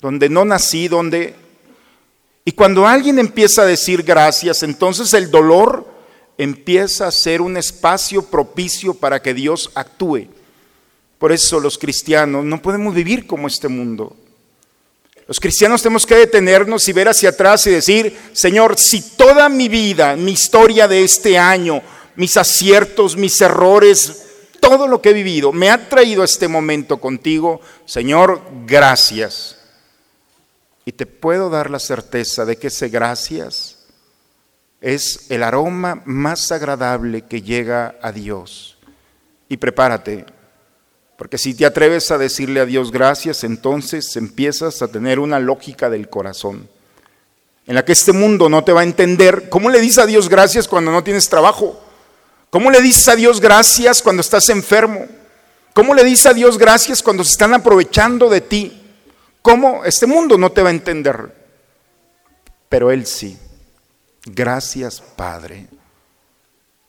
donde 0.00 0.28
no 0.28 0.44
nací, 0.44 0.88
donde... 0.88 1.34
Y 2.44 2.52
cuando 2.52 2.86
alguien 2.86 3.18
empieza 3.18 3.62
a 3.62 3.66
decir 3.66 4.02
gracias, 4.02 4.62
entonces 4.62 5.14
el 5.14 5.30
dolor 5.30 5.86
empieza 6.38 7.06
a 7.06 7.12
ser 7.12 7.42
un 7.42 7.56
espacio 7.56 8.22
propicio 8.22 8.94
para 8.94 9.20
que 9.20 9.34
Dios 9.34 9.70
actúe. 9.74 10.26
Por 11.18 11.32
eso 11.32 11.60
los 11.60 11.76
cristianos 11.76 12.44
no 12.44 12.62
podemos 12.62 12.94
vivir 12.94 13.26
como 13.26 13.46
este 13.46 13.68
mundo. 13.68 14.16
Los 15.28 15.38
cristianos 15.38 15.82
tenemos 15.82 16.06
que 16.06 16.16
detenernos 16.16 16.88
y 16.88 16.92
ver 16.92 17.08
hacia 17.08 17.28
atrás 17.28 17.66
y 17.66 17.70
decir, 17.70 18.18
Señor, 18.32 18.78
si 18.78 19.16
toda 19.16 19.48
mi 19.48 19.68
vida, 19.68 20.16
mi 20.16 20.32
historia 20.32 20.88
de 20.88 21.04
este 21.04 21.38
año, 21.38 21.82
mis 22.16 22.36
aciertos, 22.36 23.16
mis 23.16 23.40
errores, 23.40 24.29
todo 24.70 24.86
lo 24.86 25.02
que 25.02 25.10
he 25.10 25.14
vivido 25.14 25.50
me 25.50 25.68
ha 25.68 25.88
traído 25.88 26.22
a 26.22 26.26
este 26.26 26.46
momento 26.46 27.00
contigo, 27.00 27.60
Señor, 27.86 28.40
gracias. 28.66 29.56
Y 30.84 30.92
te 30.92 31.06
puedo 31.06 31.50
dar 31.50 31.70
la 31.70 31.80
certeza 31.80 32.44
de 32.44 32.56
que 32.56 32.68
ese 32.68 32.88
gracias 32.88 33.78
es 34.80 35.28
el 35.28 35.42
aroma 35.42 36.02
más 36.04 36.52
agradable 36.52 37.22
que 37.22 37.42
llega 37.42 37.96
a 38.00 38.12
Dios. 38.12 38.78
Y 39.48 39.56
prepárate, 39.56 40.24
porque 41.18 41.36
si 41.36 41.52
te 41.54 41.66
atreves 41.66 42.12
a 42.12 42.18
decirle 42.18 42.60
a 42.60 42.64
Dios 42.66 42.92
gracias, 42.92 43.42
entonces 43.42 44.14
empiezas 44.14 44.82
a 44.82 44.86
tener 44.86 45.18
una 45.18 45.40
lógica 45.40 45.90
del 45.90 46.08
corazón, 46.08 46.68
en 47.66 47.74
la 47.74 47.84
que 47.84 47.90
este 47.90 48.12
mundo 48.12 48.48
no 48.48 48.62
te 48.62 48.72
va 48.72 48.82
a 48.82 48.84
entender. 48.84 49.48
¿Cómo 49.48 49.68
le 49.68 49.80
dices 49.80 49.98
a 49.98 50.06
Dios 50.06 50.28
gracias 50.28 50.68
cuando 50.68 50.92
no 50.92 51.02
tienes 51.02 51.28
trabajo? 51.28 51.89
¿Cómo 52.50 52.70
le 52.70 52.80
dices 52.82 53.08
a 53.08 53.16
Dios 53.16 53.40
gracias 53.40 54.02
cuando 54.02 54.20
estás 54.20 54.48
enfermo? 54.48 55.06
¿Cómo 55.72 55.94
le 55.94 56.04
dices 56.04 56.26
a 56.26 56.34
Dios 56.34 56.58
gracias 56.58 57.02
cuando 57.02 57.24
se 57.24 57.30
están 57.30 57.54
aprovechando 57.54 58.28
de 58.28 58.40
ti? 58.40 58.82
¿Cómo? 59.40 59.84
Este 59.84 60.06
mundo 60.06 60.36
no 60.36 60.50
te 60.50 60.62
va 60.62 60.68
a 60.68 60.72
entender, 60.72 61.34
pero 62.68 62.90
Él 62.90 63.06
sí. 63.06 63.38
Gracias, 64.24 65.00
Padre. 65.00 65.68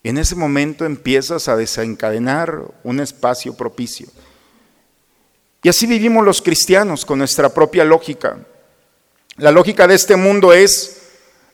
Y 0.03 0.10
en 0.10 0.18
ese 0.18 0.36
momento 0.36 0.86
empiezas 0.86 1.48
a 1.48 1.56
desencadenar 1.56 2.63
un 2.84 3.00
espacio 3.00 3.53
propicio. 3.53 4.08
Y 5.63 5.70
así 5.70 5.86
vivimos 5.86 6.25
los 6.25 6.41
cristianos 6.41 7.06
con 7.06 7.20
nuestra 7.20 7.50
propia 7.50 7.86
lógica. 7.86 8.39
La 9.38 9.51
lógica 9.51 9.88
de 9.88 9.94
este 9.96 10.15
mundo 10.15 10.53
es, 10.53 11.00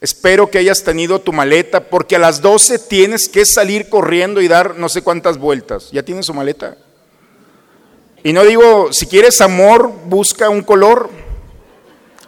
espero 0.02 0.50
que 0.50 0.58
hayas 0.60 0.84
tenido 0.84 1.20
tu 1.20 1.34
maleta 1.34 1.90
porque 1.90 2.16
a 2.16 2.20
las 2.20 2.42
12 2.42 2.80
tienes 2.80 3.28
que 3.28 3.46
salir 3.46 3.90
corriendo 3.90 4.42
y 4.42 4.48
dar 4.48 4.78
no 4.78 4.90
sé 4.90 5.02
cuántas 5.02 5.38
vueltas. 5.38 5.90
¿Ya 5.92 6.04
tienes 6.04 6.26
su 6.26 6.34
maleta? 6.34 6.78
Y 8.24 8.34
no 8.34 8.44
digo, 8.44 8.92
si 8.92 9.06
quieres 9.06 9.40
amor, 9.42 9.92
busca 10.06 10.50
un 10.50 10.62
color. 10.62 11.10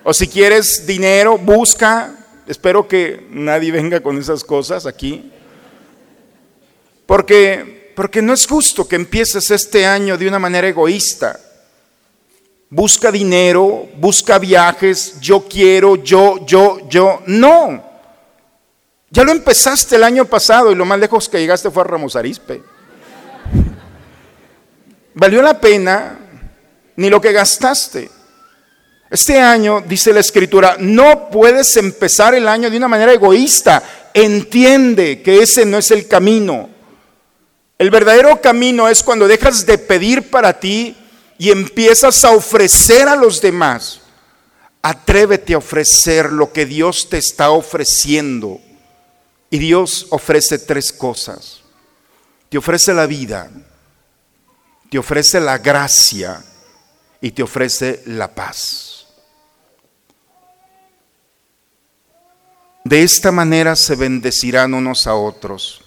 O 0.03 0.13
si 0.13 0.27
quieres 0.27 0.85
dinero, 0.85 1.37
busca. 1.37 2.15
Espero 2.47 2.87
que 2.87 3.27
nadie 3.31 3.71
venga 3.71 3.99
con 3.99 4.17
esas 4.17 4.43
cosas 4.43 4.85
aquí. 4.85 5.31
Porque, 7.05 7.91
porque 7.95 8.21
no 8.21 8.33
es 8.33 8.47
justo 8.47 8.87
que 8.87 8.95
empieces 8.95 9.51
este 9.51 9.85
año 9.85 10.17
de 10.17 10.27
una 10.27 10.39
manera 10.39 10.67
egoísta. 10.67 11.39
Busca 12.71 13.11
dinero, 13.11 13.89
busca 13.95 14.37
viajes, 14.37 15.19
yo 15.19 15.47
quiero, 15.49 15.95
yo, 15.95 16.45
yo, 16.45 16.87
yo. 16.87 17.23
No. 17.25 17.83
Ya 19.09 19.23
lo 19.23 19.31
empezaste 19.31 19.95
el 19.95 20.03
año 20.03 20.25
pasado 20.25 20.71
y 20.71 20.75
lo 20.75 20.85
más 20.85 20.99
lejos 20.99 21.27
que 21.27 21.39
llegaste 21.39 21.71
fue 21.71 21.81
a 21.81 21.87
Ramos 21.87 22.15
Arispe. 22.15 22.61
¿Valió 25.15 25.41
la 25.41 25.59
pena 25.59 26.19
ni 26.95 27.09
lo 27.09 27.19
que 27.19 27.31
gastaste? 27.31 28.11
Este 29.09 29.39
año, 29.39 29.81
dice 29.81 30.13
la 30.13 30.19
escritura, 30.19 30.75
no 30.79 31.29
puedes 31.31 31.75
empezar 31.77 32.35
el 32.35 32.47
año 32.47 32.69
de 32.69 32.77
una 32.77 32.87
manera 32.87 33.11
egoísta. 33.11 33.81
Entiende 34.13 35.23
que 35.23 35.41
ese 35.41 35.65
no 35.65 35.79
es 35.79 35.89
el 35.89 36.07
camino. 36.07 36.69
El 37.79 37.89
verdadero 37.89 38.39
camino 38.39 38.87
es 38.87 39.01
cuando 39.01 39.27
dejas 39.27 39.65
de 39.65 39.79
pedir 39.79 40.29
para 40.29 40.59
ti 40.59 40.95
y 41.39 41.51
empiezas 41.51 42.25
a 42.25 42.31
ofrecer 42.31 43.07
a 43.07 43.15
los 43.15 43.41
demás. 43.41 44.01
Atrévete 44.81 45.53
a 45.53 45.59
ofrecer 45.59 46.33
lo 46.33 46.51
que 46.51 46.65
Dios 46.65 47.07
te 47.09 47.17
está 47.17 47.49
ofreciendo. 47.51 48.59
Y 49.49 49.57
Dios 49.57 50.07
ofrece 50.09 50.59
tres 50.59 50.91
cosas. 50.91 51.61
Te 52.49 52.57
ofrece 52.57 52.93
la 52.93 53.05
vida, 53.05 53.49
te 54.89 54.99
ofrece 54.99 55.39
la 55.39 55.59
gracia 55.59 56.43
y 57.21 57.31
te 57.31 57.41
ofrece 57.41 58.03
la 58.05 58.35
paz. 58.35 59.07
De 62.83 63.03
esta 63.03 63.31
manera 63.31 63.77
se 63.77 63.95
bendecirán 63.95 64.73
unos 64.73 65.07
a 65.07 65.15
otros. 65.15 65.81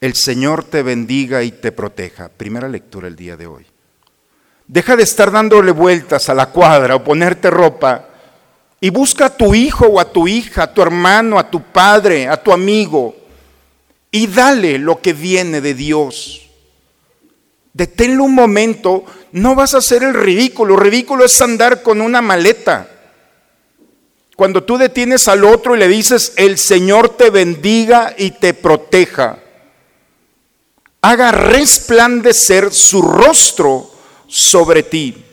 El 0.00 0.14
Señor 0.14 0.62
te 0.62 0.82
bendiga 0.82 1.42
y 1.42 1.50
te 1.50 1.72
proteja. 1.72 2.28
Primera 2.28 2.68
lectura 2.68 3.08
el 3.08 3.16
día 3.16 3.36
de 3.36 3.46
hoy. 3.46 3.73
Deja 4.66 4.96
de 4.96 5.02
estar 5.02 5.30
dándole 5.30 5.72
vueltas 5.72 6.28
a 6.28 6.34
la 6.34 6.46
cuadra 6.46 6.96
o 6.96 7.04
ponerte 7.04 7.50
ropa 7.50 8.08
y 8.80 8.90
busca 8.90 9.26
a 9.26 9.36
tu 9.36 9.54
hijo 9.54 9.86
o 9.86 10.00
a 10.00 10.10
tu 10.10 10.26
hija, 10.26 10.64
a 10.64 10.72
tu 10.72 10.82
hermano, 10.82 11.38
a 11.38 11.50
tu 11.50 11.62
padre, 11.62 12.28
a 12.28 12.36
tu 12.36 12.52
amigo 12.52 13.14
y 14.10 14.26
dale 14.26 14.78
lo 14.78 15.00
que 15.00 15.12
viene 15.12 15.60
de 15.60 15.74
Dios. 15.74 16.48
Deténlo 17.72 18.24
un 18.24 18.34
momento, 18.34 19.04
no 19.32 19.54
vas 19.54 19.74
a 19.74 19.78
hacer 19.78 20.02
el 20.02 20.14
ridículo. 20.14 20.76
Ridículo 20.76 21.24
es 21.24 21.40
andar 21.40 21.82
con 21.82 22.00
una 22.00 22.22
maleta. 22.22 22.88
Cuando 24.36 24.62
tú 24.62 24.78
detienes 24.78 25.28
al 25.28 25.44
otro 25.44 25.74
y 25.74 25.78
le 25.78 25.88
dices, 25.88 26.32
el 26.36 26.58
Señor 26.58 27.16
te 27.16 27.30
bendiga 27.30 28.14
y 28.16 28.30
te 28.32 28.54
proteja 28.54 29.38
haga 31.04 31.32
resplandecer 31.32 32.72
su 32.72 33.02
rostro 33.02 33.90
sobre 34.34 34.82
ti 34.82 35.24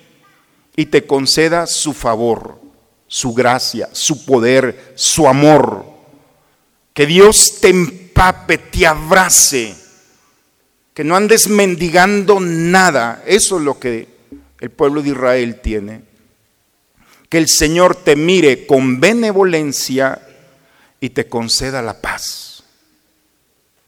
y 0.75 0.85
te 0.85 1.07
conceda 1.07 1.65
su 1.65 1.91
favor, 1.91 2.61
su 3.07 3.33
gracia, 3.33 3.89
su 3.93 4.25
poder, 4.25 4.93
su 4.95 5.27
amor. 5.27 5.83
Que 6.93 7.07
Dios 7.07 7.57
te 7.59 7.69
empape, 7.69 8.59
te 8.59 8.85
abrace, 8.85 9.75
que 10.93 11.03
no 11.03 11.15
andes 11.15 11.47
mendigando 11.47 12.39
nada. 12.39 13.23
Eso 13.25 13.57
es 13.57 13.63
lo 13.63 13.79
que 13.79 14.07
el 14.59 14.69
pueblo 14.69 15.01
de 15.01 15.09
Israel 15.09 15.61
tiene. 15.61 16.03
Que 17.27 17.39
el 17.39 17.47
Señor 17.47 17.95
te 17.95 18.15
mire 18.15 18.67
con 18.67 18.99
benevolencia 18.99 20.21
y 20.99 21.09
te 21.09 21.27
conceda 21.27 21.81
la 21.81 21.99
paz. 21.99 22.63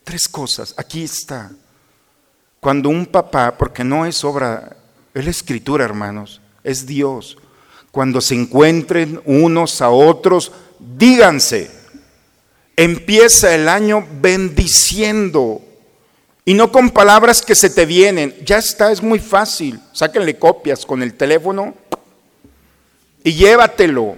Tres 0.04 0.28
cosas, 0.28 0.74
aquí 0.76 1.04
está. 1.04 1.52
Cuando 2.60 2.90
un 2.90 3.06
papá, 3.06 3.56
porque 3.56 3.84
no 3.84 4.08
es 4.08 4.24
obra, 4.24 4.78
es 5.14 5.26
la 5.26 5.32
escritura, 5.32 5.86
hermanos, 5.86 6.42
es 6.64 6.86
Dios. 6.86 7.38
Cuando 7.92 8.22
se 8.22 8.36
encuentren 8.36 9.22
unos 9.26 9.82
a 9.82 9.90
otros, 9.90 10.52
díganse, 10.80 11.70
empieza 12.76 13.54
el 13.54 13.70
año 13.70 14.08
bendiciendo 14.20 15.62
y 16.46 16.56
no 16.56 16.72
con 16.72 16.90
palabras 16.90 17.42
que 17.42 17.56
se 17.56 17.70
te 17.70 17.86
vienen. 17.86 18.36
Ya 18.44 18.58
está, 18.58 18.92
es 18.92 19.02
muy 19.02 19.20
fácil. 19.20 19.80
Sáquenle 19.94 20.38
copias 20.38 20.86
con 20.86 21.04
el 21.04 21.14
teléfono 21.14 21.76
y 23.24 23.34
llévatelo. 23.34 24.16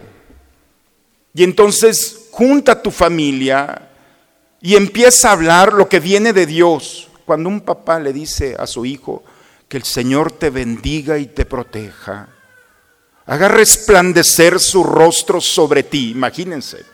Y 1.34 1.44
entonces 1.44 2.28
junta 2.32 2.74
a 2.74 2.82
tu 2.82 2.92
familia 2.92 3.90
y 4.62 4.76
empieza 4.76 5.30
a 5.30 5.34
hablar 5.34 5.74
lo 5.74 5.90
que 5.90 6.00
viene 6.00 6.34
de 6.34 6.46
Dios. 6.46 7.10
Cuando 7.26 7.50
un 7.50 7.62
papá 7.62 8.00
le 8.00 8.14
dice 8.14 8.56
a 8.58 8.66
su 8.66 8.86
hijo 8.86 9.24
que 9.76 9.80
el 9.80 9.84
Señor 9.84 10.32
te 10.32 10.52
bendiga 10.52 11.18
y 11.18 11.26
te 11.26 11.44
proteja, 11.44 12.30
haga 13.26 13.50
resplandecer 13.50 14.58
su 14.58 14.86
rostro 14.86 15.42
sobre 15.42 15.84
ti, 15.84 16.12
imagínense, 16.12 16.86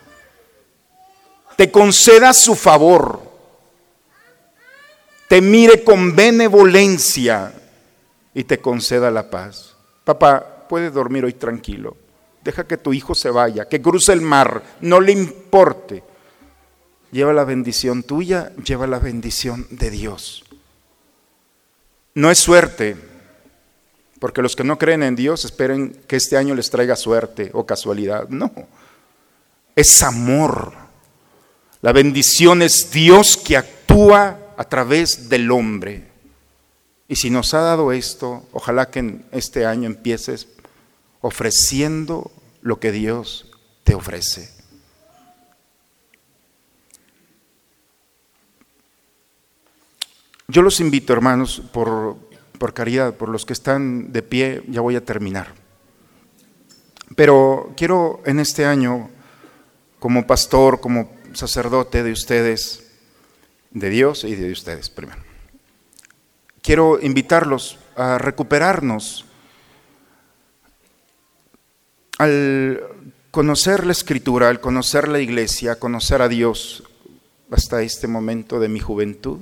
te 1.56 1.70
conceda 1.70 2.34
su 2.34 2.56
favor, 2.56 3.22
te 5.28 5.42
mire 5.42 5.84
con 5.84 6.16
benevolencia 6.16 7.54
y 8.34 8.46
te 8.46 8.58
conceda 8.58 9.12
la 9.12 9.30
paz. 9.30 9.76
Papá, 10.04 10.66
puede 10.68 10.90
dormir 10.90 11.24
hoy 11.24 11.34
tranquilo. 11.34 11.96
Deja 12.44 12.66
que 12.66 12.78
tu 12.78 12.94
hijo 12.94 13.14
se 13.14 13.30
vaya, 13.30 13.70
que 13.70 13.80
cruce 13.80 14.12
el 14.12 14.22
mar, 14.22 14.64
no 14.82 15.00
le 15.00 15.12
importe 15.12 16.04
lleva 17.12 17.32
la 17.32 17.44
bendición 17.44 18.02
tuya, 18.02 18.54
lleva 18.56 18.88
la 18.88 18.98
bendición 18.98 19.68
de 19.70 19.92
Dios. 19.92 20.46
No 22.14 22.30
es 22.30 22.40
suerte, 22.40 22.96
porque 24.20 24.42
los 24.42 24.56
que 24.56 24.64
no 24.64 24.78
creen 24.78 25.04
en 25.04 25.16
Dios 25.16 25.46
esperen 25.46 26.00
que 26.08 26.18
este 26.18 26.38
año 26.38 26.54
les 26.54 26.70
traiga 26.70 26.96
suerte 26.96 27.50
o 27.54 27.66
casualidad. 27.66 28.28
No, 28.30 28.52
es 29.76 30.04
amor. 30.04 30.74
La 31.82 31.92
bendición 31.92 32.62
es 32.62 32.92
Dios 32.92 33.38
que 33.38 33.58
actúa 33.58 34.38
a 34.58 34.64
través 34.66 35.30
del 35.30 35.50
hombre. 35.50 36.08
Y 37.08 37.16
si 37.16 37.30
nos 37.30 37.54
ha 37.54 37.62
dado 37.62 37.92
esto, 37.92 38.46
ojalá 38.52 38.90
que 38.90 39.00
en 39.00 39.26
este 39.32 39.66
año 39.66 39.88
empieces 39.88 40.48
ofreciendo 41.22 42.32
lo 42.62 42.80
que 42.80 42.92
Dios 42.92 43.48
te 43.84 43.96
ofrece. 43.96 44.61
Yo 50.52 50.62
los 50.62 50.82
invito, 50.82 51.14
hermanos, 51.14 51.62
por, 51.72 52.18
por 52.60 52.74
caridad, 52.74 53.14
por 53.14 53.30
los 53.30 53.46
que 53.46 53.54
están 53.54 54.12
de 54.12 54.22
pie, 54.22 54.64
ya 54.68 54.82
voy 54.82 54.98
a 54.98 55.06
terminar. 55.06 55.54
Pero 57.16 57.72
quiero 57.78 58.22
en 58.26 58.42
este 58.42 58.66
año, 58.66 59.10
como 59.98 60.28
pastor, 60.28 60.82
como 60.82 61.10
sacerdote 61.32 62.04
de 62.04 62.12
ustedes, 62.12 62.92
de 63.70 63.90
Dios 63.90 64.26
y 64.26 64.36
de 64.36 64.52
ustedes 64.52 64.90
primero, 64.90 65.22
quiero 66.62 67.00
invitarlos 67.02 67.80
a 67.96 68.18
recuperarnos 68.18 69.24
al 72.18 72.84
conocer 73.32 73.86
la 73.86 73.94
escritura, 73.94 74.50
al 74.50 74.60
conocer 74.60 75.08
la 75.08 75.22
iglesia, 75.22 75.80
conocer 75.80 76.22
a 76.22 76.28
Dios 76.28 76.84
hasta 77.50 77.84
este 77.84 78.10
momento 78.10 78.60
de 78.60 78.68
mi 78.68 78.82
juventud. 78.82 79.40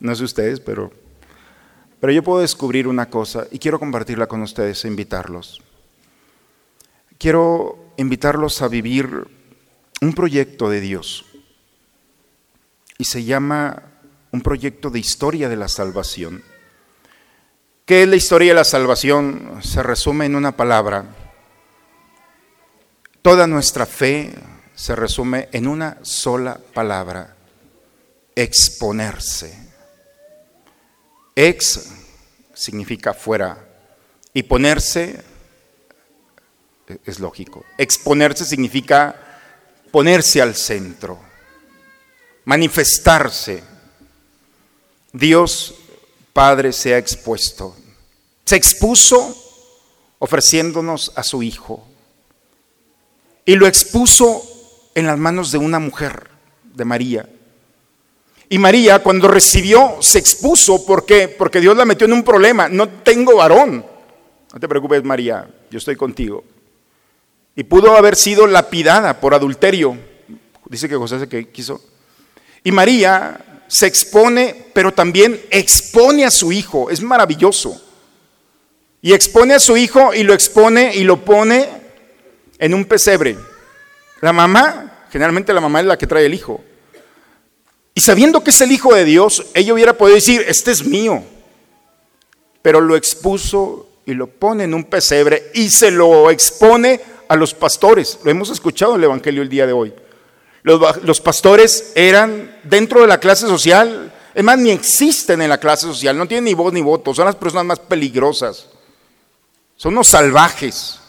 No 0.00 0.14
sé 0.14 0.24
ustedes, 0.24 0.60
pero, 0.60 0.92
pero 2.00 2.12
yo 2.12 2.22
puedo 2.22 2.40
descubrir 2.40 2.86
una 2.86 3.10
cosa 3.10 3.46
y 3.50 3.58
quiero 3.58 3.78
compartirla 3.78 4.26
con 4.26 4.42
ustedes 4.42 4.84
e 4.84 4.88
invitarlos. 4.88 5.62
Quiero 7.18 7.92
invitarlos 7.96 8.62
a 8.62 8.68
vivir 8.68 9.26
un 10.00 10.12
proyecto 10.12 10.70
de 10.70 10.80
Dios 10.80 11.26
y 12.96 13.04
se 13.04 13.24
llama 13.24 13.82
un 14.30 14.40
proyecto 14.40 14.90
de 14.90 14.98
historia 14.98 15.48
de 15.48 15.56
la 15.56 15.68
salvación. 15.68 16.42
¿Qué 17.84 18.02
es 18.02 18.08
la 18.08 18.16
historia 18.16 18.50
de 18.50 18.56
la 18.56 18.64
salvación? 18.64 19.60
Se 19.62 19.82
resume 19.82 20.26
en 20.26 20.36
una 20.36 20.52
palabra. 20.56 21.06
Toda 23.22 23.46
nuestra 23.46 23.86
fe 23.86 24.34
se 24.74 24.94
resume 24.94 25.48
en 25.52 25.66
una 25.66 25.98
sola 26.02 26.60
palabra, 26.74 27.34
exponerse. 28.42 29.52
Ex 31.34 31.88
significa 32.54 33.12
fuera 33.12 33.68
y 34.32 34.44
ponerse 34.44 35.24
es 37.04 37.18
lógico. 37.18 37.64
Exponerse 37.76 38.44
significa 38.44 39.14
ponerse 39.90 40.40
al 40.40 40.54
centro, 40.54 41.18
manifestarse. 42.44 43.62
Dios 45.12 45.74
Padre 46.32 46.72
se 46.72 46.94
ha 46.94 46.98
expuesto. 46.98 47.76
Se 48.44 48.54
expuso 48.54 49.36
ofreciéndonos 50.20 51.12
a 51.16 51.24
su 51.24 51.42
Hijo. 51.42 51.84
Y 53.44 53.56
lo 53.56 53.66
expuso 53.66 54.42
en 54.94 55.06
las 55.06 55.18
manos 55.18 55.50
de 55.50 55.58
una 55.58 55.80
mujer, 55.80 56.30
de 56.62 56.84
María. 56.84 57.28
Y 58.48 58.58
María 58.58 59.00
cuando 59.00 59.28
recibió 59.28 59.96
se 60.00 60.18
expuso, 60.18 60.86
¿por 60.86 61.04
qué? 61.04 61.28
Porque 61.28 61.60
Dios 61.60 61.76
la 61.76 61.84
metió 61.84 62.06
en 62.06 62.14
un 62.14 62.22
problema. 62.22 62.68
No 62.68 62.88
tengo 62.88 63.36
varón. 63.36 63.84
No 64.52 64.60
te 64.60 64.68
preocupes, 64.68 65.04
María, 65.04 65.48
yo 65.70 65.78
estoy 65.78 65.96
contigo. 65.96 66.44
Y 67.54 67.64
pudo 67.64 67.96
haber 67.96 68.16
sido 68.16 68.46
lapidada 68.46 69.20
por 69.20 69.34
adulterio. 69.34 69.98
Dice 70.66 70.88
que 70.88 70.96
José 70.96 71.18
se 71.18 71.48
quiso. 71.48 71.82
Y 72.64 72.72
María 72.72 73.64
se 73.68 73.86
expone, 73.86 74.66
pero 74.72 74.92
también 74.92 75.40
expone 75.50 76.24
a 76.24 76.30
su 76.30 76.50
hijo. 76.52 76.88
Es 76.90 77.02
maravilloso. 77.02 77.82
Y 79.02 79.12
expone 79.12 79.54
a 79.54 79.60
su 79.60 79.76
hijo 79.76 80.14
y 80.14 80.22
lo 80.22 80.32
expone 80.32 80.94
y 80.94 81.04
lo 81.04 81.24
pone 81.24 81.68
en 82.58 82.74
un 82.74 82.84
pesebre. 82.86 83.36
La 84.20 84.32
mamá, 84.32 85.06
generalmente 85.10 85.52
la 85.52 85.60
mamá 85.60 85.80
es 85.80 85.86
la 85.86 85.98
que 85.98 86.06
trae 86.06 86.26
el 86.26 86.34
hijo. 86.34 86.64
Y 87.98 88.00
sabiendo 88.00 88.44
que 88.44 88.50
es 88.50 88.60
el 88.60 88.70
hijo 88.70 88.94
de 88.94 89.04
Dios, 89.04 89.46
ella 89.54 89.74
hubiera 89.74 89.92
podido 89.92 90.14
decir, 90.14 90.44
este 90.46 90.70
es 90.70 90.86
mío. 90.86 91.20
Pero 92.62 92.80
lo 92.80 92.94
expuso 92.94 93.88
y 94.06 94.14
lo 94.14 94.28
pone 94.28 94.62
en 94.62 94.74
un 94.74 94.84
pesebre 94.84 95.50
y 95.52 95.68
se 95.68 95.90
lo 95.90 96.30
expone 96.30 97.00
a 97.26 97.34
los 97.34 97.54
pastores. 97.54 98.20
Lo 98.22 98.30
hemos 98.30 98.50
escuchado 98.50 98.92
en 98.92 98.98
el 98.98 99.04
Evangelio 99.06 99.42
el 99.42 99.48
día 99.48 99.66
de 99.66 99.72
hoy. 99.72 99.92
Los, 100.62 101.20
pastores 101.20 101.90
eran 101.96 102.60
dentro 102.62 103.00
de 103.00 103.08
la 103.08 103.18
clase 103.18 103.48
social, 103.48 104.14
es 104.32 104.44
más, 104.44 104.58
ni 104.58 104.70
existen 104.70 105.42
en 105.42 105.48
la 105.48 105.58
clase 105.58 105.88
social, 105.88 106.16
no 106.16 106.28
tienen 106.28 106.44
ni 106.44 106.54
voz 106.54 106.72
ni 106.72 106.82
voto, 106.82 107.12
son 107.12 107.24
las 107.24 107.34
personas 107.34 107.64
más 107.64 107.80
peligrosas, 107.80 108.68
son 109.74 109.94
unos 109.94 110.06
salvajes. 110.06 111.00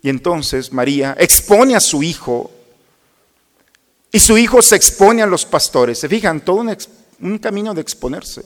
Y 0.00 0.10
entonces 0.10 0.72
María 0.72 1.16
expone 1.18 1.74
a 1.74 1.80
su 1.80 2.04
hijo 2.04 2.52
y 4.14 4.20
su 4.20 4.38
hijo 4.38 4.62
se 4.62 4.76
expone 4.76 5.24
a 5.24 5.26
los 5.26 5.44
pastores. 5.44 5.98
Se 5.98 6.08
fijan, 6.08 6.42
todo 6.42 6.58
un, 6.58 6.76
un 7.20 7.38
camino 7.38 7.74
de 7.74 7.80
exponerse. 7.80 8.42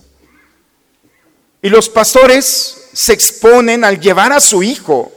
Y 1.60 1.68
los 1.68 1.90
pastores 1.90 2.88
se 2.94 3.12
exponen 3.12 3.84
al 3.84 4.00
llevar 4.00 4.32
a 4.32 4.40
su 4.40 4.62
hijo 4.62 5.12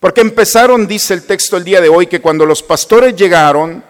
porque 0.00 0.22
empezaron, 0.22 0.88
dice 0.88 1.14
el 1.14 1.22
texto 1.22 1.56
el 1.56 1.62
día 1.62 1.80
de 1.80 1.88
hoy, 1.88 2.08
que 2.08 2.20
cuando 2.20 2.44
los 2.44 2.64
pastores 2.64 3.14
llegaron, 3.14 3.84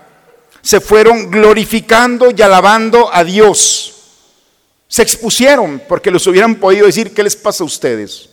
se 0.60 0.82
fueron 0.82 1.30
glorificando 1.30 2.28
y 2.30 2.42
alabando 2.42 3.08
a 3.10 3.24
Dios. 3.24 4.02
Se 4.86 5.00
expusieron 5.00 5.80
porque 5.88 6.10
los 6.10 6.26
hubieran 6.26 6.56
podido 6.56 6.84
decir, 6.84 7.14
¿qué 7.14 7.22
les 7.22 7.36
pasa 7.36 7.64
a 7.64 7.66
ustedes? 7.66 8.28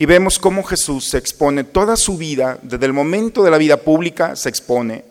Y 0.00 0.06
vemos 0.06 0.40
cómo 0.40 0.64
Jesús 0.64 1.04
se 1.04 1.18
expone 1.18 1.62
toda 1.62 1.96
su 1.96 2.16
vida, 2.16 2.58
desde 2.62 2.86
el 2.86 2.92
momento 2.92 3.44
de 3.44 3.52
la 3.52 3.58
vida 3.58 3.76
pública, 3.76 4.34
se 4.34 4.48
expone 4.48 5.04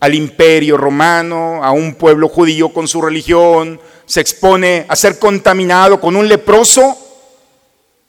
al 0.00 0.14
imperio 0.14 0.78
romano, 0.78 1.62
a 1.62 1.72
un 1.72 1.94
pueblo 1.94 2.30
judío 2.30 2.72
con 2.72 2.88
su 2.88 3.02
religión, 3.02 3.78
se 4.06 4.22
expone 4.22 4.86
a 4.88 4.96
ser 4.96 5.18
contaminado 5.18 6.00
con 6.00 6.16
un 6.16 6.26
leproso, 6.26 6.96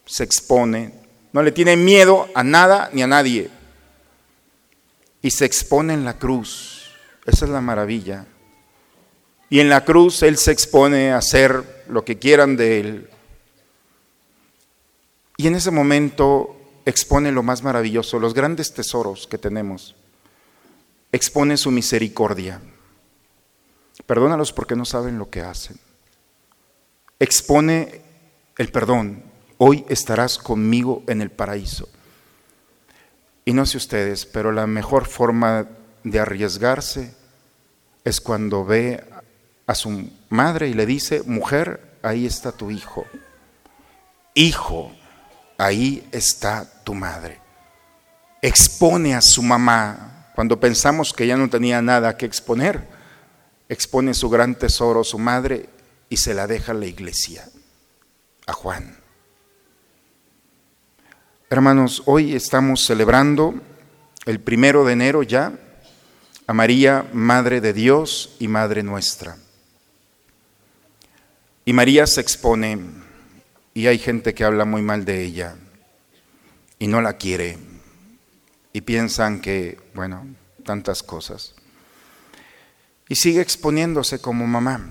se 0.06 0.24
expone 0.24 1.02
no 1.34 1.44
le 1.44 1.52
tiene 1.52 1.78
miedo 1.78 2.28
a 2.34 2.44
nada 2.44 2.90
ni 2.94 3.04
a 3.04 3.08
nadie. 3.08 3.50
Y 5.22 5.32
se 5.32 5.46
expone 5.46 5.94
en 5.94 6.04
la 6.04 6.18
cruz. 6.18 6.92
Esa 7.26 7.46
es 7.46 7.52
la 7.52 7.62
maravilla. 7.62 8.26
Y 9.50 9.60
en 9.60 9.70
la 9.70 9.86
cruz 9.86 10.24
Él 10.24 10.38
se 10.38 10.52
expone 10.52 11.12
a 11.12 11.18
hacer 11.18 11.84
lo 11.88 12.04
que 12.04 12.18
quieran 12.18 12.58
de 12.58 12.80
Él. 12.80 13.10
Y 15.42 15.48
en 15.48 15.56
ese 15.56 15.72
momento 15.72 16.56
expone 16.86 17.32
lo 17.32 17.42
más 17.42 17.64
maravilloso, 17.64 18.20
los 18.20 18.36
grandes 18.36 18.76
tesoros 18.76 19.26
que 19.26 19.40
tenemos. 19.40 19.96
Expone 21.12 21.58
su 21.58 21.72
misericordia. 21.72 22.62
Perdónalos 24.06 24.54
porque 24.54 24.76
no 24.76 24.86
saben 24.86 25.18
lo 25.18 25.32
que 25.32 25.42
hacen. 25.42 25.80
Expone 27.18 28.02
el 28.56 28.72
perdón, 28.72 29.24
hoy 29.58 29.84
estarás 29.90 30.38
conmigo 30.38 31.02
en 31.08 31.24
el 31.24 31.32
paraíso. 31.32 31.90
Y 33.44 33.54
no 33.54 33.66
sé 33.66 33.78
ustedes, 33.78 34.28
pero 34.28 34.52
la 34.52 34.68
mejor 34.68 35.08
forma 35.08 35.70
de 36.04 36.20
arriesgarse 36.20 37.16
es 38.04 38.22
cuando 38.22 38.64
ve 38.64 39.04
a 39.66 39.74
su 39.74 40.08
madre 40.30 40.70
y 40.70 40.76
le 40.76 40.86
dice, 40.86 41.24
mujer, 41.26 41.98
ahí 42.04 42.28
está 42.28 42.52
tu 42.52 42.70
hijo. 42.70 43.08
Hijo, 44.36 44.92
ahí 45.62 46.08
está 46.12 46.68
tu 46.84 46.96
madre. 46.96 47.40
Expone 48.42 49.14
a 49.14 49.22
su 49.22 49.44
mamá 49.44 50.32
cuando 50.34 50.60
pensamos 50.60 51.14
que 51.14 51.28
ya 51.28 51.38
no 51.38 51.50
tenía 51.50 51.84
nada 51.84 52.18
que 52.18 52.26
exponer. 52.26 52.88
Expone 53.70 54.16
su 54.16 54.28
gran 54.30 54.56
tesoro, 54.56 55.04
su 55.04 55.20
madre, 55.20 55.70
y 56.10 56.18
se 56.18 56.34
la 56.34 56.48
deja 56.48 56.72
a 56.72 56.76
la 56.76 56.88
iglesia, 56.88 57.48
a 58.48 58.54
Juan. 58.54 58.98
Hermanos, 61.50 62.02
hoy 62.06 62.36
estamos 62.36 62.84
celebrando 62.84 63.54
el 64.26 64.40
primero 64.40 64.84
de 64.84 64.94
enero 64.94 65.22
ya 65.22 65.54
a 66.48 66.54
María, 66.54 67.06
Madre 67.14 67.62
de 67.62 67.74
Dios 67.74 68.36
y 68.40 68.48
Madre 68.48 68.82
nuestra. 68.82 69.38
Y 71.66 71.74
María 71.74 72.08
se 72.08 72.20
expone 72.20 73.01
y 73.74 73.88
hay 73.88 73.98
gente 73.98 74.34
que 74.34 74.44
habla 74.44 74.66
muy 74.66 74.82
mal 74.82 75.06
de 75.06 75.24
ella 75.24 75.56
y 76.80 76.88
no 76.88 77.02
la 77.02 77.14
quiere 77.14 77.58
y 78.74 78.82
piensan 78.82 79.42
que, 79.42 79.78
bueno, 79.94 80.26
tantas 80.64 81.04
cosas. 81.04 81.54
Y 83.08 83.16
sigue 83.16 83.42
exponiéndose 83.42 84.20
como 84.20 84.48
mamá. 84.48 84.82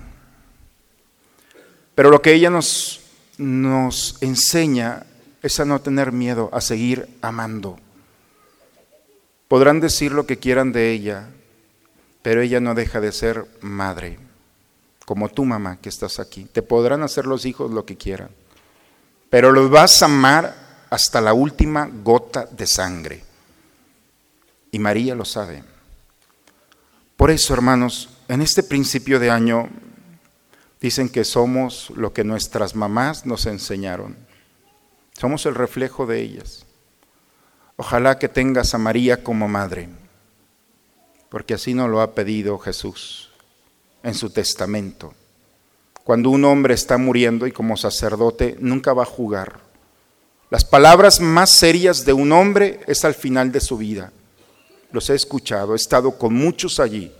Pero 1.95 2.09
lo 2.09 2.21
que 2.21 2.33
ella 2.33 2.49
nos, 2.49 3.01
nos 3.37 4.17
enseña 4.21 5.05
es 5.41 5.59
a 5.59 5.65
no 5.65 5.81
tener 5.81 6.11
miedo, 6.11 6.49
a 6.53 6.61
seguir 6.61 7.09
amando. 7.21 7.79
Podrán 9.47 9.79
decir 9.79 10.11
lo 10.11 10.25
que 10.25 10.37
quieran 10.37 10.71
de 10.71 10.91
ella, 10.91 11.27
pero 12.21 12.41
ella 12.41 12.59
no 12.59 12.75
deja 12.75 13.01
de 13.01 13.11
ser 13.11 13.45
madre, 13.61 14.19
como 15.05 15.29
tu 15.29 15.43
mamá 15.43 15.77
que 15.81 15.89
estás 15.89 16.19
aquí. 16.19 16.45
Te 16.45 16.61
podrán 16.61 17.01
hacer 17.01 17.25
los 17.25 17.45
hijos 17.45 17.71
lo 17.71 17.85
que 17.85 17.97
quieran, 17.97 18.29
pero 19.31 19.53
los 19.53 19.69
vas 19.69 20.01
a 20.01 20.05
amar 20.05 20.53
hasta 20.89 21.21
la 21.21 21.33
última 21.33 21.89
gota 22.03 22.45
de 22.45 22.67
sangre. 22.67 23.23
Y 24.71 24.77
María 24.77 25.15
lo 25.15 25.23
sabe. 25.23 25.63
Por 27.15 27.31
eso, 27.31 27.53
hermanos, 27.53 28.09
en 28.27 28.41
este 28.41 28.61
principio 28.61 29.21
de 29.21 29.31
año 29.31 29.69
dicen 30.81 31.07
que 31.07 31.23
somos 31.23 31.91
lo 31.95 32.11
que 32.11 32.25
nuestras 32.25 32.75
mamás 32.75 33.25
nos 33.25 33.45
enseñaron. 33.45 34.17
Somos 35.17 35.45
el 35.45 35.55
reflejo 35.55 36.05
de 36.05 36.19
ellas. 36.19 36.65
Ojalá 37.77 38.19
que 38.19 38.27
tengas 38.27 38.73
a 38.73 38.77
María 38.77 39.23
como 39.23 39.47
madre, 39.47 39.87
porque 41.29 41.53
así 41.53 41.73
nos 41.73 41.89
lo 41.89 42.01
ha 42.01 42.13
pedido 42.15 42.59
Jesús 42.59 43.31
en 44.03 44.13
su 44.13 44.29
testamento. 44.29 45.13
Cuando 46.03 46.29
un 46.29 46.45
hombre 46.45 46.73
está 46.73 46.97
muriendo 46.97 47.47
y 47.47 47.51
como 47.51 47.77
sacerdote 47.77 48.57
nunca 48.59 48.93
va 48.93 49.03
a 49.03 49.07
jugar. 49.07 49.59
Las 50.49 50.65
palabras 50.65 51.21
más 51.21 51.49
serias 51.49 52.03
de 52.05 52.13
un 52.13 52.31
hombre 52.31 52.81
es 52.87 53.05
al 53.05 53.13
final 53.13 53.51
de 53.51 53.61
su 53.61 53.77
vida. 53.77 54.11
Los 54.91 55.09
he 55.09 55.15
escuchado, 55.15 55.73
he 55.73 55.77
estado 55.77 56.17
con 56.17 56.33
muchos 56.33 56.79
allí. 56.79 57.11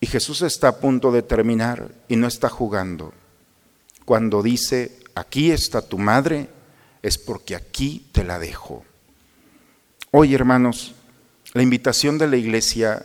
Y 0.00 0.06
Jesús 0.06 0.42
está 0.42 0.68
a 0.68 0.76
punto 0.78 1.12
de 1.12 1.22
terminar 1.22 1.90
y 2.08 2.16
no 2.16 2.26
está 2.26 2.48
jugando. 2.48 3.12
Cuando 4.04 4.42
dice, 4.42 4.98
aquí 5.14 5.50
está 5.50 5.82
tu 5.82 5.98
madre, 5.98 6.48
es 7.02 7.18
porque 7.18 7.54
aquí 7.54 8.06
te 8.12 8.24
la 8.24 8.38
dejo. 8.38 8.84
Hoy, 10.12 10.34
hermanos, 10.34 10.94
la 11.52 11.62
invitación 11.62 12.16
de 12.16 12.28
la 12.28 12.36
iglesia 12.36 13.04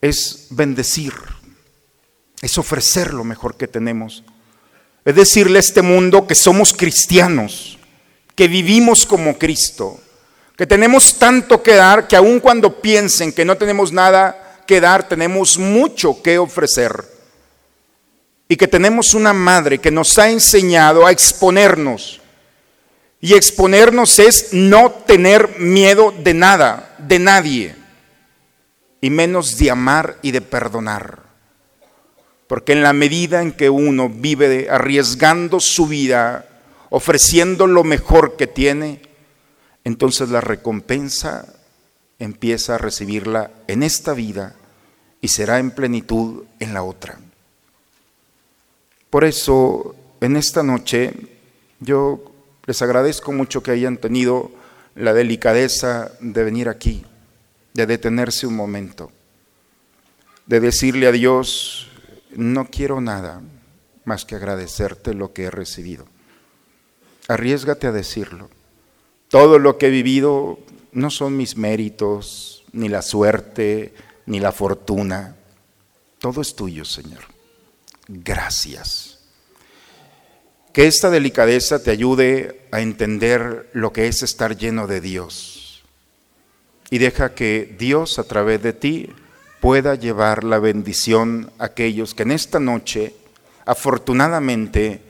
es 0.00 0.46
bendecir, 0.50 1.12
es 2.42 2.58
ofrecer 2.58 3.14
lo 3.14 3.24
mejor 3.24 3.56
que 3.56 3.68
tenemos. 3.68 4.24
Es 5.04 5.14
decirle 5.14 5.58
a 5.58 5.60
este 5.60 5.80
mundo 5.80 6.26
que 6.26 6.34
somos 6.34 6.74
cristianos, 6.74 7.78
que 8.34 8.48
vivimos 8.48 9.06
como 9.06 9.38
Cristo, 9.38 9.98
que 10.56 10.66
tenemos 10.66 11.18
tanto 11.18 11.62
que 11.62 11.74
dar 11.74 12.06
que 12.06 12.16
aun 12.16 12.40
cuando 12.40 12.82
piensen 12.82 13.32
que 13.32 13.44
no 13.44 13.56
tenemos 13.56 13.92
nada 13.92 14.62
que 14.66 14.80
dar, 14.80 15.08
tenemos 15.08 15.56
mucho 15.56 16.22
que 16.22 16.38
ofrecer. 16.38 17.10
Y 18.48 18.56
que 18.56 18.68
tenemos 18.68 19.14
una 19.14 19.32
madre 19.32 19.78
que 19.78 19.90
nos 19.90 20.18
ha 20.18 20.28
enseñado 20.28 21.06
a 21.06 21.10
exponernos. 21.10 22.20
Y 23.20 23.34
exponernos 23.34 24.18
es 24.18 24.52
no 24.52 24.90
tener 24.90 25.58
miedo 25.58 26.12
de 26.12 26.34
nada, 26.34 26.94
de 26.98 27.18
nadie 27.18 27.76
y 29.00 29.10
menos 29.10 29.56
de 29.58 29.70
amar 29.70 30.18
y 30.22 30.32
de 30.32 30.40
perdonar. 30.40 31.31
Porque 32.52 32.72
en 32.72 32.82
la 32.82 32.92
medida 32.92 33.40
en 33.40 33.52
que 33.52 33.70
uno 33.70 34.10
vive 34.10 34.68
arriesgando 34.68 35.58
su 35.58 35.86
vida, 35.86 36.44
ofreciendo 36.90 37.66
lo 37.66 37.82
mejor 37.82 38.36
que 38.36 38.46
tiene, 38.46 39.00
entonces 39.84 40.28
la 40.28 40.42
recompensa 40.42 41.54
empieza 42.18 42.74
a 42.74 42.78
recibirla 42.78 43.50
en 43.68 43.82
esta 43.82 44.12
vida 44.12 44.54
y 45.22 45.28
será 45.28 45.60
en 45.60 45.70
plenitud 45.70 46.44
en 46.60 46.74
la 46.74 46.82
otra. 46.82 47.18
Por 49.08 49.24
eso, 49.24 49.96
en 50.20 50.36
esta 50.36 50.62
noche, 50.62 51.14
yo 51.80 52.22
les 52.66 52.82
agradezco 52.82 53.32
mucho 53.32 53.62
que 53.62 53.70
hayan 53.70 53.96
tenido 53.96 54.50
la 54.94 55.14
delicadeza 55.14 56.12
de 56.20 56.44
venir 56.44 56.68
aquí 56.68 57.02
de 57.72 57.86
detenerse 57.86 58.46
un 58.46 58.56
momento, 58.56 59.10
de 60.44 60.60
decirle 60.60 61.06
a 61.06 61.12
Dios, 61.12 61.88
no 62.36 62.66
quiero 62.66 63.00
nada 63.00 63.42
más 64.04 64.24
que 64.24 64.34
agradecerte 64.34 65.14
lo 65.14 65.32
que 65.32 65.44
he 65.44 65.50
recibido. 65.50 66.06
Arriesgate 67.28 67.86
a 67.86 67.92
decirlo. 67.92 68.50
Todo 69.28 69.58
lo 69.58 69.78
que 69.78 69.86
he 69.86 69.90
vivido 69.90 70.58
no 70.92 71.10
son 71.10 71.36
mis 71.36 71.56
méritos, 71.56 72.64
ni 72.72 72.88
la 72.88 73.02
suerte, 73.02 73.94
ni 74.26 74.40
la 74.40 74.52
fortuna. 74.52 75.36
Todo 76.18 76.40
es 76.40 76.54
tuyo, 76.54 76.84
Señor. 76.84 77.22
Gracias. 78.08 79.20
Que 80.72 80.86
esta 80.86 81.10
delicadeza 81.10 81.82
te 81.82 81.90
ayude 81.90 82.66
a 82.72 82.80
entender 82.80 83.70
lo 83.72 83.92
que 83.92 84.08
es 84.08 84.22
estar 84.22 84.56
lleno 84.56 84.86
de 84.86 85.00
Dios 85.00 85.62
y 86.92 86.98
deja 86.98 87.34
que 87.34 87.74
Dios 87.78 88.18
a 88.18 88.24
través 88.24 88.62
de 88.62 88.74
ti 88.74 89.08
pueda 89.62 89.94
llevar 89.94 90.42
la 90.42 90.58
bendición 90.58 91.52
a 91.60 91.66
aquellos 91.66 92.14
que 92.16 92.24
en 92.24 92.32
esta 92.32 92.58
noche 92.58 93.14
afortunadamente 93.64 95.00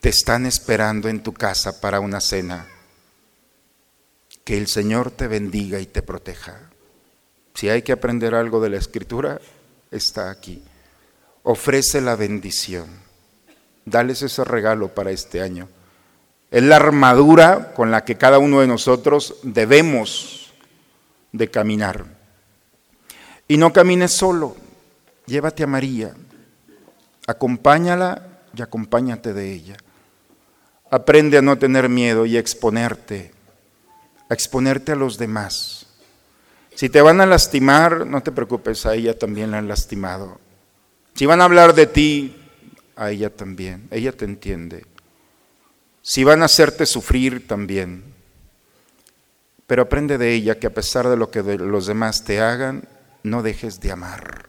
te 0.00 0.10
están 0.10 0.44
esperando 0.44 1.08
en 1.08 1.22
tu 1.22 1.32
casa 1.32 1.80
para 1.80 2.00
una 2.00 2.20
cena. 2.20 2.66
Que 4.44 4.58
el 4.58 4.66
Señor 4.66 5.10
te 5.10 5.26
bendiga 5.26 5.80
y 5.80 5.86
te 5.86 6.02
proteja. 6.02 6.68
Si 7.54 7.70
hay 7.70 7.80
que 7.80 7.92
aprender 7.92 8.34
algo 8.34 8.60
de 8.60 8.68
la 8.68 8.76
escritura, 8.76 9.40
está 9.90 10.30
aquí. 10.30 10.62
Ofrece 11.42 12.02
la 12.02 12.14
bendición. 12.14 12.90
Dales 13.86 14.20
ese 14.20 14.44
regalo 14.44 14.88
para 14.88 15.12
este 15.12 15.40
año. 15.40 15.70
Es 16.50 16.62
la 16.62 16.76
armadura 16.76 17.72
con 17.72 17.90
la 17.90 18.04
que 18.04 18.18
cada 18.18 18.38
uno 18.38 18.60
de 18.60 18.66
nosotros 18.66 19.36
debemos 19.42 20.52
de 21.32 21.50
caminar. 21.50 22.23
Y 23.46 23.56
no 23.56 23.72
camines 23.72 24.12
solo, 24.12 24.56
llévate 25.26 25.62
a 25.62 25.66
María, 25.66 26.14
acompáñala 27.26 28.40
y 28.56 28.62
acompáñate 28.62 29.32
de 29.32 29.52
ella. 29.52 29.76
Aprende 30.90 31.38
a 31.38 31.42
no 31.42 31.58
tener 31.58 31.88
miedo 31.88 32.24
y 32.24 32.36
a 32.36 32.40
exponerte, 32.40 33.32
a 34.28 34.34
exponerte 34.34 34.92
a 34.92 34.96
los 34.96 35.18
demás. 35.18 35.86
Si 36.74 36.88
te 36.88 37.02
van 37.02 37.20
a 37.20 37.26
lastimar, 37.26 38.06
no 38.06 38.22
te 38.22 38.32
preocupes, 38.32 38.86
a 38.86 38.94
ella 38.94 39.18
también 39.18 39.50
la 39.50 39.58
han 39.58 39.68
lastimado. 39.68 40.40
Si 41.14 41.26
van 41.26 41.40
a 41.40 41.44
hablar 41.44 41.74
de 41.74 41.86
ti, 41.86 42.36
a 42.96 43.10
ella 43.10 43.30
también, 43.30 43.88
ella 43.90 44.12
te 44.12 44.24
entiende. 44.24 44.86
Si 46.02 46.24
van 46.24 46.42
a 46.42 46.46
hacerte 46.46 46.86
sufrir, 46.86 47.46
también. 47.46 48.04
Pero 49.66 49.82
aprende 49.82 50.18
de 50.18 50.32
ella 50.32 50.58
que 50.58 50.66
a 50.66 50.74
pesar 50.74 51.08
de 51.08 51.16
lo 51.16 51.30
que 51.30 51.42
los 51.42 51.86
demás 51.86 52.24
te 52.24 52.40
hagan, 52.40 52.86
no 53.24 53.42
dejes 53.42 53.80
de 53.80 53.90
amar. 53.90 54.48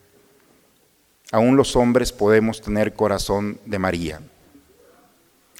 Aún 1.32 1.56
los 1.56 1.74
hombres 1.74 2.12
podemos 2.12 2.60
tener 2.60 2.94
corazón 2.94 3.58
de 3.66 3.80
María. 3.80 4.20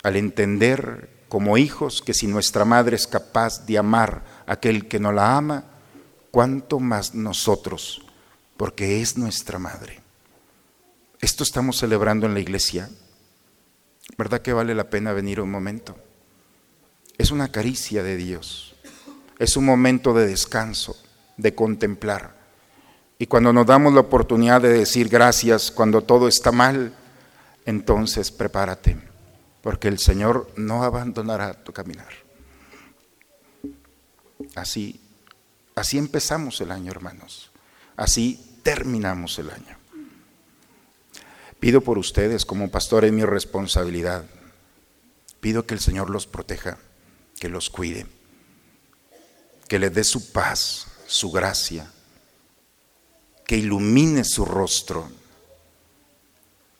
Al 0.05 0.14
entender 0.14 1.11
como 1.29 1.59
hijos 1.59 2.00
que 2.00 2.14
si 2.14 2.29
nuestra 2.29 2.64
madre 2.64 2.94
es 2.94 3.09
capaz 3.09 3.66
de 3.66 3.79
amar 3.79 4.22
a 4.46 4.52
aquel 4.52 4.87
que 4.87 5.00
no 5.00 5.11
la 5.11 5.37
ama, 5.37 5.64
cuánto 6.31 6.79
más 6.79 7.16
nosotros, 7.16 8.07
porque 8.57 9.02
es 9.02 9.18
nuestra 9.18 9.59
madre. 9.59 10.00
Esto 11.20 11.42
estamos 11.42 11.79
celebrando 11.79 12.26
en 12.26 12.35
la 12.35 12.40
iglesia. 12.40 12.88
¿Verdad 14.16 14.42
que 14.42 14.52
vale 14.52 14.76
la 14.76 14.88
pena 14.88 15.12
venir 15.12 15.40
un 15.40 15.50
momento? 15.50 15.96
Es 17.18 17.33
una 17.33 17.50
caricia 17.50 18.05
de 18.05 18.16
Dios 18.16 18.76
es 19.38 19.57
un 19.57 19.64
momento 19.64 20.14
de 20.14 20.26
descanso, 20.26 20.96
de 21.37 21.55
contemplar. 21.55 22.36
Y 23.18 23.26
cuando 23.26 23.52
nos 23.52 23.66
damos 23.66 23.94
la 23.94 24.00
oportunidad 24.00 24.61
de 24.61 24.72
decir 24.72 25.09
gracias 25.09 25.70
cuando 25.70 26.02
todo 26.02 26.29
está 26.29 26.52
mal, 26.52 26.94
entonces 27.64 28.31
prepárate, 28.31 28.96
porque 29.62 29.88
el 29.88 29.98
Señor 29.98 30.50
no 30.57 30.85
abandonará 30.85 31.55
tu 31.55 31.72
caminar. 31.72 32.12
Así, 34.55 35.00
así 35.74 35.98
empezamos 35.98 36.61
el 36.61 36.70
año, 36.70 36.90
hermanos. 36.90 37.50
Así 37.96 38.59
terminamos 38.62 39.38
el 39.38 39.50
año. 39.50 39.76
Pido 41.59 41.81
por 41.81 41.96
ustedes, 41.96 42.44
como 42.44 42.70
pastor, 42.70 43.07
es 43.07 43.12
mi 43.12 43.24
responsabilidad. 43.24 44.26
Pido 45.40 45.66
que 45.66 45.74
el 45.74 45.81
Señor 45.81 46.11
los 46.11 46.26
proteja, 46.26 46.76
que 47.40 47.48
los 47.48 47.70
cuide 47.70 48.07
que 49.68 49.79
le 49.79 49.90
dé 49.90 50.05
su 50.05 50.33
paz, 50.33 50.87
su 51.07 51.31
gracia, 51.31 51.90
que 53.46 53.56
ilumine 53.56 54.24
su 54.24 54.44
rostro 54.44 55.09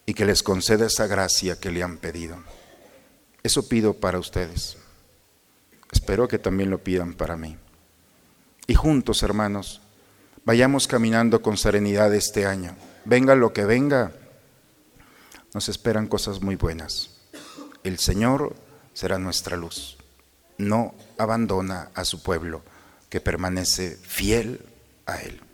y 0.05 0.13
que 0.13 0.25
les 0.25 0.43
conceda 0.43 0.85
esa 0.85 1.07
gracia 1.07 1.59
que 1.59 1.71
le 1.71 1.83
han 1.83 1.97
pedido. 1.97 2.37
Eso 3.41 3.67
pido 3.67 3.93
para 3.93 4.19
ustedes. 4.19 4.77
Espero 5.91 6.27
que 6.27 6.39
también 6.39 6.69
lo 6.69 6.83
pidan 6.83 7.13
para 7.13 7.37
mí. 7.37 7.57
Y 8.67 8.75
juntos, 8.75 9.23
hermanos, 9.23 9.81
vayamos 10.43 10.87
caminando 10.87 11.41
con 11.41 11.57
serenidad 11.57 12.13
este 12.13 12.45
año. 12.45 12.75
Venga 13.05 13.35
lo 13.35 13.53
que 13.53 13.63
venga, 13.63 14.11
nos 15.53 15.69
esperan 15.69 16.07
cosas 16.07 16.41
muy 16.41 16.55
buenas. 16.55 17.11
El 17.83 17.99
Señor 17.99 18.53
será 18.93 19.17
nuestra 19.17 19.55
luz. 19.55 19.97
No 20.57 20.93
abandona 21.17 21.91
a 21.93 22.03
su 22.03 22.21
pueblo 22.21 22.63
que 23.09 23.21
permanece 23.21 23.95
fiel 23.95 24.65
a 25.05 25.21
Él. 25.21 25.46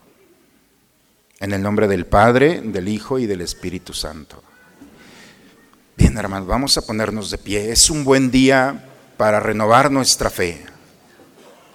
En 1.44 1.52
el 1.52 1.62
nombre 1.62 1.90
del 1.90 2.06
Padre, 2.06 2.62
del 2.64 2.88
Hijo 2.88 3.20
y 3.20 3.26
del 3.26 3.42
Espíritu 3.42 3.94
Santo. 3.94 4.42
Bien, 5.98 6.18
hermanos, 6.18 6.48
vamos 6.48 6.78
a 6.78 6.86
ponernos 6.86 7.32
de 7.32 7.38
pie. 7.38 7.70
Es 7.70 7.90
un 7.90 8.06
buen 8.06 8.32
día 8.32 8.86
para 9.18 9.42
renovar 9.42 9.92
nuestra 9.92 10.30
fe. 10.30 10.64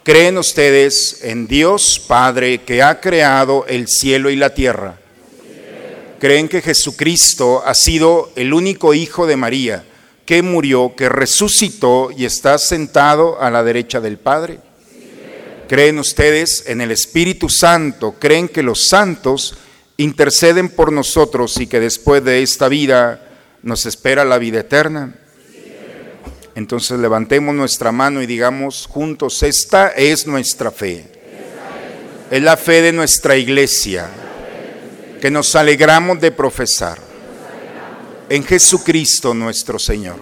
¿Creen 0.04 0.38
ustedes 0.38 1.22
en 1.22 1.46
Dios 1.46 2.02
Padre 2.08 2.62
que 2.62 2.82
ha 2.82 2.98
creado 2.98 3.66
el 3.66 3.88
cielo 3.88 4.30
y 4.30 4.36
la 4.36 4.54
tierra? 4.54 4.98
creen 6.18 6.48
que 6.48 6.62
Jesucristo 6.62 7.62
ha 7.62 7.74
sido 7.74 8.32
el 8.36 8.54
único 8.54 8.94
hijo 8.94 9.26
de 9.26 9.36
María, 9.36 9.84
que 10.24 10.40
murió, 10.40 10.94
que 10.96 11.10
resucitó 11.10 12.10
y 12.10 12.24
está 12.24 12.56
sentado 12.56 13.38
a 13.38 13.50
la 13.50 13.62
derecha 13.62 14.00
del 14.00 14.16
Padre. 14.16 14.60
¿Creen 15.68 15.98
ustedes 15.98 16.64
en 16.66 16.80
el 16.80 16.90
Espíritu 16.90 17.50
Santo? 17.50 18.16
¿Creen 18.18 18.48
que 18.48 18.62
los 18.62 18.88
santos 18.88 19.54
interceden 19.98 20.70
por 20.70 20.90
nosotros 20.90 21.60
y 21.60 21.66
que 21.66 21.78
después 21.78 22.24
de 22.24 22.42
esta 22.42 22.68
vida 22.68 23.28
nos 23.62 23.84
espera 23.84 24.24
la 24.24 24.38
vida 24.38 24.60
eterna? 24.60 25.14
Entonces 26.54 26.98
levantemos 26.98 27.54
nuestra 27.54 27.92
mano 27.92 28.22
y 28.22 28.26
digamos 28.26 28.86
juntos, 28.86 29.42
esta 29.42 29.88
es 29.88 30.26
nuestra 30.26 30.70
fe. 30.70 31.06
Es 32.30 32.42
la 32.42 32.56
fe 32.56 32.80
de 32.80 32.92
nuestra 32.92 33.36
iglesia 33.36 34.08
que 35.20 35.30
nos 35.30 35.54
alegramos 35.54 36.18
de 36.18 36.32
profesar 36.32 36.98
en 38.30 38.42
Jesucristo 38.42 39.34
nuestro 39.34 39.78
Señor. 39.78 40.16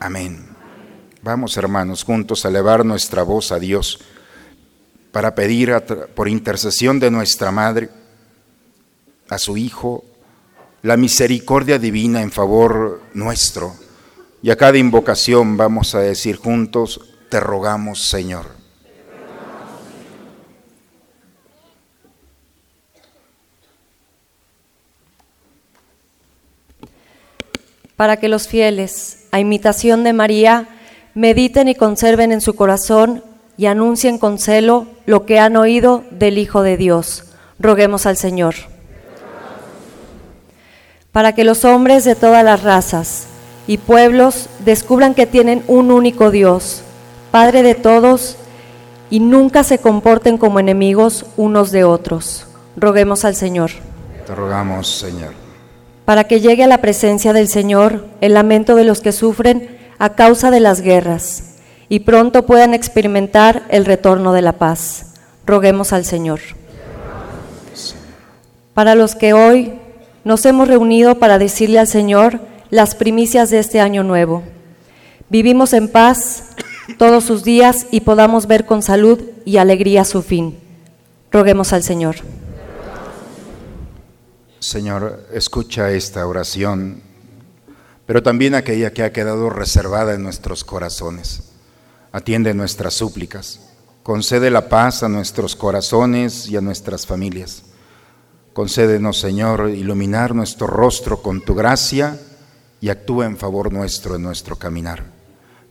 Amén. 0.00 0.47
Vamos 1.28 1.58
hermanos 1.58 2.04
juntos 2.04 2.46
a 2.46 2.48
elevar 2.48 2.86
nuestra 2.86 3.22
voz 3.22 3.52
a 3.52 3.58
Dios 3.58 4.00
para 5.12 5.34
pedir 5.34 5.74
por 6.14 6.26
intercesión 6.26 6.98
de 7.00 7.10
nuestra 7.10 7.50
Madre 7.50 7.90
a 9.28 9.36
su 9.36 9.58
Hijo 9.58 10.06
la 10.80 10.96
misericordia 10.96 11.78
divina 11.78 12.22
en 12.22 12.32
favor 12.32 13.02
nuestro. 13.12 13.74
Y 14.40 14.48
a 14.48 14.56
cada 14.56 14.78
invocación 14.78 15.58
vamos 15.58 15.94
a 15.94 15.98
decir 15.98 16.36
juntos, 16.36 16.98
te 17.28 17.40
rogamos 17.40 18.08
Señor. 18.08 18.46
para 27.96 28.16
que 28.16 28.28
los 28.28 28.48
fieles, 28.48 29.26
a 29.32 29.40
imitación 29.40 30.04
de 30.04 30.12
María, 30.14 30.77
mediten 31.18 31.66
y 31.66 31.74
conserven 31.74 32.30
en 32.30 32.40
su 32.40 32.54
corazón 32.54 33.24
y 33.56 33.66
anuncien 33.66 34.18
con 34.18 34.38
celo 34.38 34.86
lo 35.04 35.26
que 35.26 35.40
han 35.40 35.56
oído 35.56 36.04
del 36.12 36.38
Hijo 36.38 36.62
de 36.62 36.76
Dios. 36.76 37.24
Roguemos 37.58 38.06
al 38.06 38.16
Señor. 38.16 38.54
Para 41.10 41.34
que 41.34 41.42
los 41.42 41.64
hombres 41.64 42.04
de 42.04 42.14
todas 42.14 42.44
las 42.44 42.62
razas 42.62 43.26
y 43.66 43.78
pueblos 43.78 44.48
descubran 44.64 45.14
que 45.14 45.26
tienen 45.26 45.64
un 45.66 45.90
único 45.90 46.30
Dios, 46.30 46.82
Padre 47.32 47.64
de 47.64 47.74
todos, 47.74 48.36
y 49.10 49.18
nunca 49.18 49.64
se 49.64 49.78
comporten 49.78 50.38
como 50.38 50.60
enemigos 50.60 51.26
unos 51.36 51.72
de 51.72 51.82
otros. 51.82 52.46
Roguemos 52.76 53.24
al 53.24 53.34
Señor. 53.34 53.72
Te 54.24 54.36
rogamos, 54.36 54.86
Señor 54.86 55.48
para 56.04 56.24
que 56.24 56.40
llegue 56.40 56.64
a 56.64 56.66
la 56.66 56.78
presencia 56.78 57.34
del 57.34 57.48
Señor 57.48 58.06
el 58.22 58.32
lamento 58.32 58.76
de 58.76 58.84
los 58.84 59.02
que 59.02 59.12
sufren 59.12 59.77
a 59.98 60.14
causa 60.14 60.50
de 60.50 60.60
las 60.60 60.80
guerras 60.80 61.54
y 61.88 62.00
pronto 62.00 62.46
puedan 62.46 62.74
experimentar 62.74 63.64
el 63.70 63.84
retorno 63.84 64.32
de 64.32 64.42
la 64.42 64.52
paz. 64.52 65.14
Roguemos 65.46 65.92
al 65.92 66.04
Señor. 66.04 66.40
Para 68.74 68.94
los 68.94 69.14
que 69.14 69.32
hoy 69.32 69.72
nos 70.24 70.44
hemos 70.44 70.68
reunido 70.68 71.18
para 71.18 71.38
decirle 71.38 71.78
al 71.78 71.88
Señor 71.88 72.40
las 72.70 72.94
primicias 72.94 73.50
de 73.50 73.58
este 73.58 73.80
año 73.80 74.02
nuevo. 74.04 74.42
Vivimos 75.30 75.72
en 75.72 75.88
paz 75.88 76.50
todos 76.98 77.24
sus 77.24 77.44
días 77.44 77.86
y 77.90 78.00
podamos 78.00 78.46
ver 78.46 78.66
con 78.66 78.82
salud 78.82 79.20
y 79.44 79.56
alegría 79.56 80.04
su 80.04 80.22
fin. 80.22 80.58
Roguemos 81.30 81.72
al 81.72 81.82
Señor. 81.82 82.16
Señor, 84.60 85.26
escucha 85.32 85.90
esta 85.92 86.26
oración, 86.26 87.02
pero 88.08 88.22
también 88.22 88.54
aquella 88.54 88.94
que 88.94 89.02
ha 89.02 89.12
quedado 89.12 89.50
reservada 89.50 90.14
en 90.14 90.22
nuestros 90.22 90.64
corazones. 90.64 91.42
Atiende 92.10 92.54
nuestras 92.54 92.94
súplicas. 92.94 93.60
Concede 94.02 94.50
la 94.50 94.70
paz 94.70 95.02
a 95.02 95.10
nuestros 95.10 95.54
corazones 95.54 96.48
y 96.48 96.56
a 96.56 96.62
nuestras 96.62 97.06
familias. 97.06 97.64
Concédenos, 98.54 99.20
Señor, 99.20 99.68
iluminar 99.68 100.34
nuestro 100.34 100.66
rostro 100.66 101.20
con 101.20 101.42
tu 101.42 101.54
gracia 101.54 102.18
y 102.80 102.88
actúa 102.88 103.26
en 103.26 103.36
favor 103.36 103.70
nuestro 103.74 104.16
en 104.16 104.22
nuestro 104.22 104.56
caminar. 104.56 105.04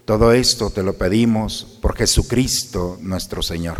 Todo 0.05 0.31
esto 0.31 0.69
te 0.69 0.83
lo 0.83 0.93
pedimos 0.93 1.79
por 1.81 1.95
Jesucristo 1.95 2.99
nuestro 3.01 3.41
Señor. 3.41 3.79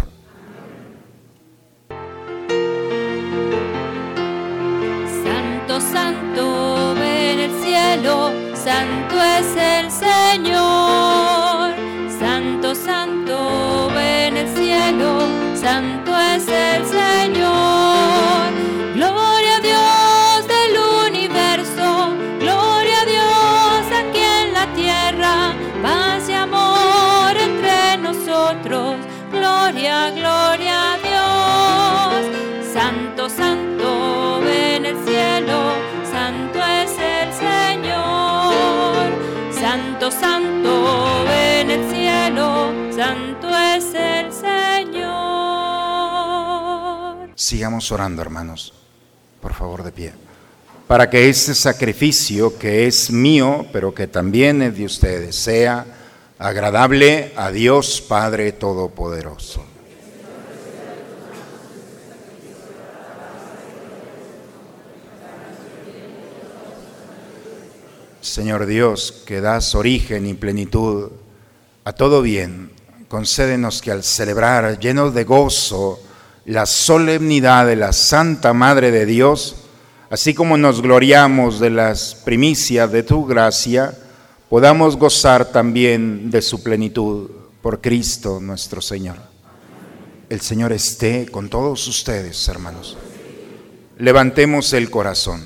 santo 5.94 6.98
es 8.66 9.56
el 9.56 9.92
Señor, 9.92 11.74
santo, 12.20 12.74
santo, 12.74 13.90
ven 13.94 14.36
el 14.36 14.48
cielo, 14.56 15.28
santo 15.56 16.12
es 16.18 16.48
el 16.48 16.86
Señor. 16.86 18.52
Gloria 18.96 19.58
a 19.58 19.62
Dios 19.62 20.48
del 20.48 20.74
universo, 21.08 22.16
gloria 22.40 23.02
a 23.02 23.06
Dios 23.06 24.00
aquí 24.02 24.22
en 24.22 24.54
la 24.54 24.66
tierra, 24.74 25.54
paz 25.84 26.28
y 26.28 26.34
amor 26.34 27.38
entre 27.38 27.98
nosotros, 27.98 28.96
gloria, 29.32 30.10
gloria 30.12 30.94
a 30.94 30.98
Dios, 30.98 32.74
santo, 32.74 33.30
santo, 33.30 34.42
ven 34.44 34.86
el 34.86 34.98
cielo, 35.06 35.87
Sigamos 47.58 47.92
orando, 47.92 48.22
hermanos, 48.22 48.72
por 49.42 49.52
favor, 49.52 49.82
de 49.82 49.92
pie. 49.92 50.14
Para 50.86 51.10
que 51.10 51.28
este 51.28 51.56
sacrificio 51.56 52.56
que 52.56 52.86
es 52.86 53.10
mío, 53.10 53.66
pero 53.74 53.96
que 53.96 54.06
también 54.06 54.62
es 54.62 54.78
de 54.78 54.86
ustedes, 54.86 55.36
sea 55.36 55.84
agradable 56.38 57.34
a 57.36 57.50
Dios 57.50 58.00
Padre 58.00 58.52
Todopoderoso. 58.52 59.66
Señor 68.22 68.68
Dios, 68.68 69.24
que 69.26 69.42
das 69.42 69.74
origen 69.74 70.28
y 70.28 70.36
plenitud 70.36 71.10
a 71.86 71.94
todo 71.94 72.22
bien, 72.22 72.70
concédenos 73.08 73.82
que 73.82 73.90
al 73.90 74.04
celebrar 74.04 74.78
llenos 74.78 75.16
de 75.16 75.24
gozo 75.24 76.04
la 76.48 76.66
solemnidad 76.66 77.68
de 77.68 77.76
la 77.76 77.92
Santa 77.92 78.54
Madre 78.54 78.90
de 78.90 79.06
Dios, 79.06 79.58
así 80.10 80.34
como 80.34 80.58
nos 80.58 80.82
gloriamos 80.82 81.60
de 81.60 81.70
las 81.70 82.16
primicias 82.16 82.90
de 82.90 83.04
tu 83.04 83.26
gracia, 83.26 83.94
podamos 84.50 84.96
gozar 84.96 85.52
también 85.52 86.32
de 86.32 86.42
su 86.42 86.64
plenitud 86.64 87.30
por 87.62 87.82
Cristo 87.82 88.40
nuestro 88.40 88.82
Señor. 88.82 89.18
El 90.30 90.40
Señor 90.40 90.72
esté 90.72 91.26
con 91.30 91.50
todos 91.50 91.86
ustedes, 91.86 92.48
hermanos. 92.48 92.98
Levantemos 93.98 94.72
el 94.72 94.90
corazón. 94.90 95.44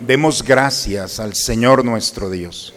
Demos 0.00 0.42
gracias 0.42 1.20
al 1.20 1.34
Señor 1.34 1.84
nuestro 1.84 2.30
Dios. 2.30 2.72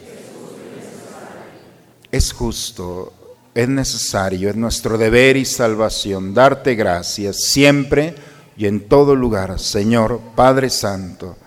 Es 2.11 2.33
justo, 2.33 3.13
es 3.53 3.67
necesario, 3.67 4.49
es 4.49 4.55
nuestro 4.55 4.97
deber 4.97 5.37
y 5.37 5.45
salvación 5.45 6.33
darte 6.33 6.75
gracias 6.75 7.43
siempre 7.43 8.15
y 8.57 8.65
en 8.65 8.87
todo 8.87 9.15
lugar, 9.15 9.59
Señor 9.59 10.19
Padre 10.35 10.69
Santo, 10.69 11.37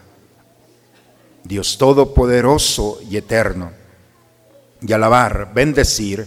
Dios 1.44 1.78
Todopoderoso 1.78 3.00
y 3.08 3.16
Eterno, 3.16 3.70
y 4.80 4.92
alabar, 4.92 5.52
bendecir 5.54 6.26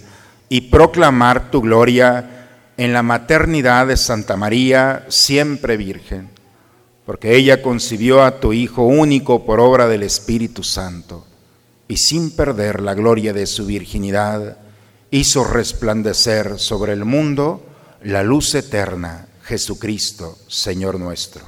y 0.49 0.61
proclamar 0.61 1.51
tu 1.51 1.61
gloria 1.61 2.47
en 2.77 2.93
la 2.93 3.03
maternidad 3.03 3.87
de 3.87 3.97
Santa 3.97 4.37
María, 4.37 5.05
siempre 5.09 5.77
Virgen 5.77 6.35
porque 7.05 7.35
ella 7.35 7.61
concibió 7.61 8.23
a 8.23 8.39
tu 8.39 8.51
Hijo 8.51 8.83
único 8.83 9.45
por 9.45 9.59
obra 9.59 9.87
del 9.87 10.03
Espíritu 10.03 10.63
Santo, 10.63 11.25
y 11.87 11.97
sin 11.97 12.35
perder 12.35 12.81
la 12.81 12.95
gloria 12.95 13.31
de 13.31 13.45
su 13.45 13.67
virginidad, 13.67 14.57
hizo 15.15 15.45
resplandecer 15.45 16.59
sobre 16.59 16.91
el 16.91 17.05
mundo 17.05 17.65
la 18.03 18.21
luz 18.21 18.53
eterna, 18.53 19.27
Jesucristo, 19.43 20.37
Señor 20.49 20.99
nuestro. 20.99 21.41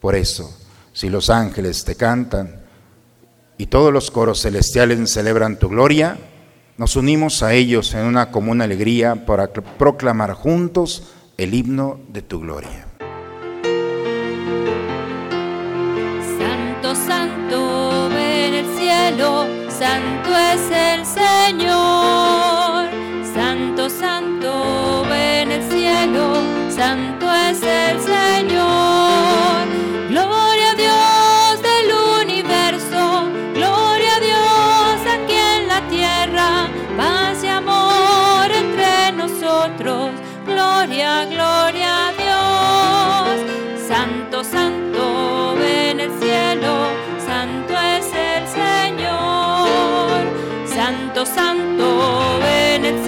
Por 0.00 0.16
eso, 0.16 0.52
si 0.92 1.08
los 1.08 1.30
ángeles 1.30 1.84
te 1.84 1.94
cantan 1.94 2.60
y 3.56 3.66
todos 3.66 3.92
los 3.92 4.10
coros 4.10 4.42
celestiales 4.42 5.12
celebran 5.12 5.60
tu 5.60 5.68
gloria, 5.68 6.18
nos 6.76 6.96
unimos 6.96 7.44
a 7.44 7.54
ellos 7.54 7.94
en 7.94 8.04
una 8.04 8.32
común 8.32 8.62
alegría 8.62 9.26
para 9.26 9.52
proclamar 9.52 10.32
juntos 10.32 11.04
el 11.36 11.54
himno 11.54 12.00
de 12.08 12.22
tu 12.22 12.40
gloria. 12.40 12.84
Santo, 16.36 16.94
santo, 16.96 18.08
ven 18.08 18.54
el 18.54 18.76
cielo, 18.76 19.46
santo 19.70 20.36
es 20.36 20.70
el 20.72 21.06
Señor. 21.06 22.47
Santo, 23.90 25.04
en 25.14 25.50
el 25.50 25.62
cielo, 25.70 26.34
santo 26.68 27.26
es 27.32 27.62
el 27.62 28.00
Señor. 28.00 29.66
Gloria 30.10 30.70
a 30.72 30.74
Dios 30.74 31.62
del 31.62 31.92
universo, 32.22 33.24
gloria 33.54 34.16
a 34.16 34.20
Dios 34.20 35.14
aquí 35.14 35.34
en 35.34 35.68
la 35.68 35.80
tierra, 35.88 36.68
paz 36.96 37.42
y 37.42 37.48
amor 37.48 38.50
entre 38.50 39.12
nosotros. 39.12 40.10
Gloria, 40.46 41.24
gloria 41.24 42.08
a 42.08 42.12
Dios. 42.12 43.88
Santo, 43.88 44.44
santo 44.44 45.56
en 45.62 46.00
el 46.00 46.10
cielo, 46.20 46.88
santo 47.26 47.74
es 47.74 48.06
el 48.12 48.46
Señor. 48.48 50.20
Santo, 50.66 51.24
santo 51.26 52.38
en 52.46 52.84
el 52.84 52.94
cielo, 53.04 53.07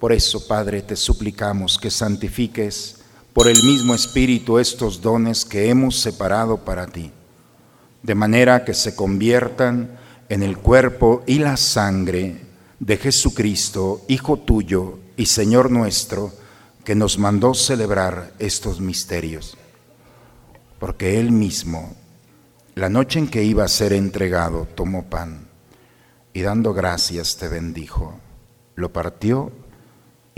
Por 0.00 0.14
eso, 0.14 0.48
Padre, 0.48 0.80
te 0.80 0.96
suplicamos 0.96 1.76
que 1.78 1.90
santifiques 1.90 3.02
por 3.34 3.46
el 3.48 3.62
mismo 3.62 3.94
Espíritu 3.94 4.58
estos 4.58 5.02
dones 5.02 5.44
que 5.44 5.68
hemos 5.68 6.00
separado 6.00 6.64
para 6.64 6.86
ti, 6.86 7.12
de 8.02 8.14
manera 8.14 8.64
que 8.64 8.72
se 8.72 8.96
conviertan 8.96 9.98
en 10.30 10.42
el 10.42 10.56
cuerpo 10.56 11.22
y 11.26 11.38
la 11.38 11.58
sangre 11.58 12.40
de 12.78 12.96
Jesucristo, 12.96 14.00
Hijo 14.08 14.38
tuyo 14.38 15.00
y 15.18 15.26
Señor 15.26 15.70
nuestro, 15.70 16.32
que 16.82 16.94
nos 16.94 17.18
mandó 17.18 17.52
celebrar 17.52 18.32
estos 18.38 18.80
misterios. 18.80 19.58
Porque 20.78 21.20
Él 21.20 21.30
mismo, 21.30 21.94
la 22.74 22.88
noche 22.88 23.18
en 23.18 23.28
que 23.28 23.44
iba 23.44 23.64
a 23.64 23.68
ser 23.68 23.92
entregado, 23.92 24.66
tomó 24.74 25.10
pan 25.10 25.46
y 26.32 26.40
dando 26.40 26.72
gracias 26.72 27.36
te 27.36 27.48
bendijo, 27.48 28.18
lo 28.76 28.94
partió 28.94 29.59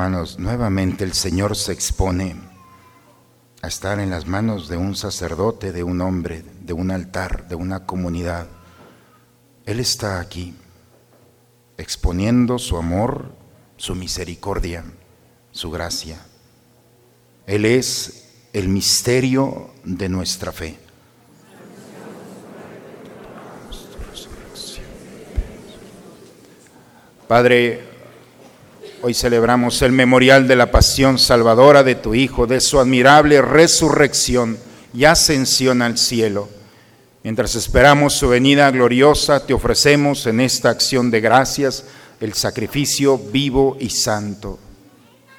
Hermanos, 0.00 0.38
nuevamente 0.38 1.04
el 1.04 1.12
Señor 1.12 1.54
se 1.54 1.72
expone 1.72 2.34
a 3.60 3.66
estar 3.66 4.00
en 4.00 4.08
las 4.08 4.26
manos 4.26 4.70
de 4.70 4.78
un 4.78 4.96
sacerdote, 4.96 5.72
de 5.72 5.82
un 5.82 6.00
hombre, 6.00 6.42
de 6.62 6.72
un 6.72 6.90
altar, 6.90 7.46
de 7.48 7.54
una 7.54 7.84
comunidad. 7.84 8.46
Él 9.66 9.78
está 9.78 10.18
aquí 10.18 10.54
exponiendo 11.76 12.58
su 12.58 12.78
amor, 12.78 13.30
su 13.76 13.94
misericordia, 13.94 14.84
su 15.50 15.70
gracia. 15.70 16.18
Él 17.46 17.66
es 17.66 18.46
el 18.54 18.70
misterio 18.70 19.68
de 19.84 20.08
nuestra 20.08 20.50
fe. 20.50 20.78
Padre, 27.28 27.89
hoy 29.02 29.14
celebramos 29.14 29.80
el 29.82 29.92
memorial 29.92 30.46
de 30.46 30.56
la 30.56 30.70
pasión 30.70 31.18
salvadora 31.18 31.82
de 31.82 31.94
tu 31.94 32.14
Hijo, 32.14 32.46
de 32.46 32.60
su 32.60 32.78
admirable 32.78 33.40
resurrección 33.40 34.58
y 34.92 35.04
ascensión 35.04 35.80
al 35.80 35.96
cielo. 35.96 36.48
Mientras 37.22 37.54
esperamos 37.54 38.14
su 38.14 38.28
venida 38.28 38.70
gloriosa, 38.70 39.46
te 39.46 39.54
ofrecemos 39.54 40.26
en 40.26 40.40
esta 40.40 40.70
acción 40.70 41.10
de 41.10 41.20
gracias 41.20 41.84
el 42.20 42.34
sacrificio 42.34 43.18
vivo 43.18 43.76
y 43.80 43.90
santo. 43.90 44.58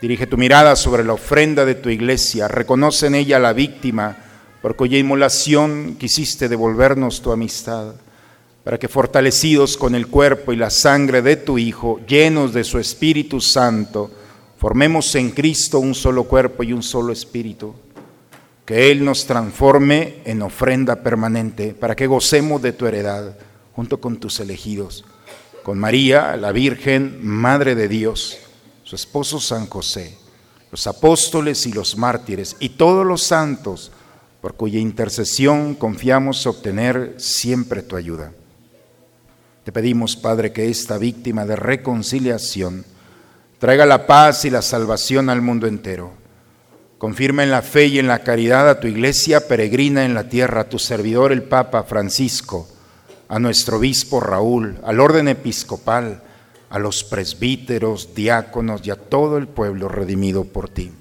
Dirige 0.01 0.26
tu 0.26 0.38
mirada 0.38 0.76
sobre 0.76 1.03
la 1.03 1.14
ofrenda 1.14 1.64
de 1.66 1.76
tu 1.76 1.89
iglesia, 1.89 2.47
reconoce 2.47 3.07
en 3.07 3.16
ella 3.16 3.38
la 3.38 3.53
víctima 3.53 4.18
por 4.62 4.76
cuya 4.76 4.97
inmolación 4.97 5.97
quisiste 5.99 6.49
devolvernos 6.49 7.22
tu 7.22 7.32
amistad, 7.32 7.93
para 8.64 8.78
que 8.78 8.88
fortalecidos 8.88 9.76
con 9.78 9.95
el 9.95 10.07
cuerpo 10.07 10.53
y 10.53 10.55
la 10.55 10.70
sangre 10.70 11.22
de 11.22 11.36
tu 11.36 11.57
Hijo, 11.57 11.99
llenos 12.07 12.53
de 12.53 12.64
su 12.64 12.78
Espíritu 12.78 13.41
Santo, 13.41 14.12
formemos 14.57 15.16
en 15.16 15.32
Cristo 15.32 15.80
un 15.80 15.95
solo 15.95 16.26
cuerpo 16.26 16.64
y 16.64 16.72
un 16.72 16.84
solo 16.84 17.12
espíritu 17.12 17.74
que 18.66 18.91
Él 18.91 19.03
nos 19.03 19.26
transforme 19.26 20.22
en 20.24 20.41
ofrenda 20.43 21.03
permanente 21.03 21.74
para 21.74 21.95
que 21.95 22.07
gocemos 22.07 22.62
de 22.62 22.74
tu 22.74 22.86
heredad 22.86 23.36
junto 23.74 23.99
con 23.99 24.18
tus 24.18 24.39
elegidos, 24.39 25.03
con 25.64 25.80
María, 25.80 26.38
la 26.38 26.51
Virgen, 26.51 27.20
Madre 27.22 27.76
de 27.76 27.88
Dios, 27.88 28.38
su 28.84 28.95
esposo 28.95 29.39
San 29.39 29.68
José, 29.68 30.18
los 30.72 30.86
apóstoles 30.88 31.66
y 31.66 31.74
los 31.74 31.97
mártires 31.97 32.55
y 32.59 32.70
todos 32.70 33.05
los 33.05 33.24
santos, 33.24 33.91
por 34.41 34.55
cuya 34.55 34.80
intercesión 34.80 35.76
confiamos 35.76 36.45
obtener 36.45 37.16
siempre 37.18 37.82
tu 37.82 37.95
ayuda. 37.95 38.32
Te 39.64 39.72
pedimos, 39.72 40.16
Padre, 40.16 40.51
que 40.51 40.70
esta 40.70 40.97
víctima 40.97 41.45
de 41.45 41.55
reconciliación 41.55 42.86
traiga 43.59 43.86
la 43.86 44.07
paz 44.07 44.45
y 44.45 44.49
la 44.49 44.62
salvación 44.62 45.30
al 45.30 45.41
mundo 45.41 45.68
entero 45.68 46.22
Confirma 47.01 47.41
en 47.41 47.49
la 47.49 47.64
fe 47.64 47.88
y 47.88 47.97
en 47.97 48.05
la 48.05 48.20
caridad 48.20 48.70
a 48.70 48.80
tu 48.80 48.86
iglesia 48.86 49.47
peregrina 49.47 50.05
en 50.05 50.14
la 50.14 50.30
tierra, 50.30 50.62
a 50.62 50.70
tu 50.70 50.78
servidor 50.78 51.32
el 51.32 51.41
Papa 51.41 51.82
Francisco, 51.82 52.68
a 53.28 53.39
nuestro 53.39 53.78
obispo 53.78 54.20
Raúl, 54.20 54.78
al 54.84 54.99
orden 54.99 55.28
episcopal, 55.28 56.22
a 56.70 56.78
los 56.78 57.03
presbíteros, 57.03 58.14
diáconos 58.14 58.86
y 58.86 58.91
a 58.91 58.97
todo 58.97 59.39
el 59.39 59.47
pueblo 59.47 59.89
redimido 59.89 60.43
por 60.43 60.70
ti. 60.70 60.91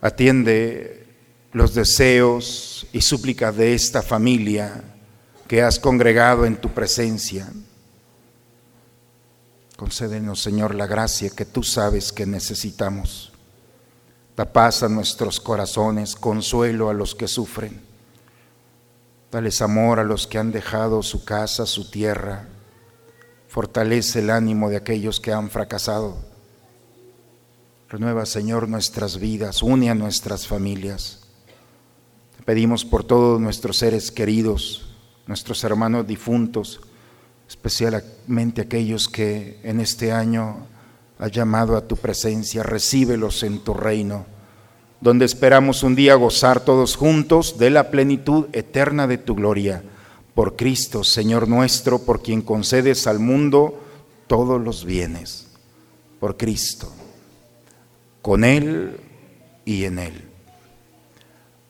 Atiende 0.00 1.04
los 1.52 1.74
deseos 1.74 2.86
y 2.94 3.02
súplicas 3.02 3.54
de 3.54 3.74
esta 3.74 4.00
familia 4.00 4.82
que 5.52 5.60
has 5.60 5.78
congregado 5.78 6.46
en 6.46 6.56
tu 6.56 6.70
presencia. 6.70 7.46
Concédenos, 9.76 10.40
Señor, 10.40 10.74
la 10.74 10.86
gracia 10.86 11.28
que 11.28 11.44
tú 11.44 11.62
sabes 11.62 12.10
que 12.10 12.24
necesitamos. 12.24 13.34
Da 14.34 14.50
paz 14.50 14.82
a 14.82 14.88
nuestros 14.88 15.40
corazones, 15.40 16.16
consuelo 16.16 16.88
a 16.88 16.94
los 16.94 17.14
que 17.14 17.28
sufren. 17.28 17.82
Dales 19.30 19.60
amor 19.60 19.98
a 19.98 20.04
los 20.04 20.26
que 20.26 20.38
han 20.38 20.52
dejado 20.52 21.02
su 21.02 21.22
casa, 21.22 21.66
su 21.66 21.90
tierra, 21.90 22.48
Fortalece 23.46 24.20
el 24.20 24.30
ánimo 24.30 24.70
de 24.70 24.78
aquellos 24.78 25.20
que 25.20 25.34
han 25.34 25.50
fracasado. 25.50 26.16
Renueva, 27.90 28.24
Señor, 28.24 28.70
nuestras 28.70 29.18
vidas, 29.18 29.62
une 29.62 29.90
a 29.90 29.94
nuestras 29.94 30.46
familias. 30.46 31.24
Te 32.38 32.42
pedimos 32.42 32.86
por 32.86 33.04
todos 33.04 33.38
nuestros 33.38 33.76
seres 33.76 34.10
queridos, 34.10 34.91
nuestros 35.26 35.62
hermanos 35.64 36.06
difuntos, 36.06 36.80
especialmente 37.48 38.62
aquellos 38.62 39.08
que 39.08 39.60
en 39.62 39.80
este 39.80 40.12
año 40.12 40.66
has 41.18 41.30
llamado 41.30 41.76
a 41.76 41.86
tu 41.86 41.96
presencia, 41.96 42.62
recíbelos 42.62 43.42
en 43.42 43.60
tu 43.60 43.74
reino, 43.74 44.26
donde 45.00 45.24
esperamos 45.24 45.82
un 45.82 45.94
día 45.94 46.14
gozar 46.14 46.60
todos 46.64 46.96
juntos 46.96 47.58
de 47.58 47.70
la 47.70 47.90
plenitud 47.90 48.46
eterna 48.52 49.06
de 49.06 49.18
tu 49.18 49.34
gloria. 49.34 49.82
Por 50.34 50.56
Cristo, 50.56 51.04
Señor 51.04 51.48
nuestro, 51.48 51.98
por 52.00 52.22
quien 52.22 52.40
concedes 52.42 53.06
al 53.06 53.18
mundo 53.18 53.80
todos 54.26 54.60
los 54.60 54.84
bienes. 54.84 55.48
Por 56.20 56.36
Cristo, 56.36 56.90
con 58.22 58.44
Él 58.44 58.96
y 59.64 59.84
en 59.84 59.98
Él. 59.98 60.22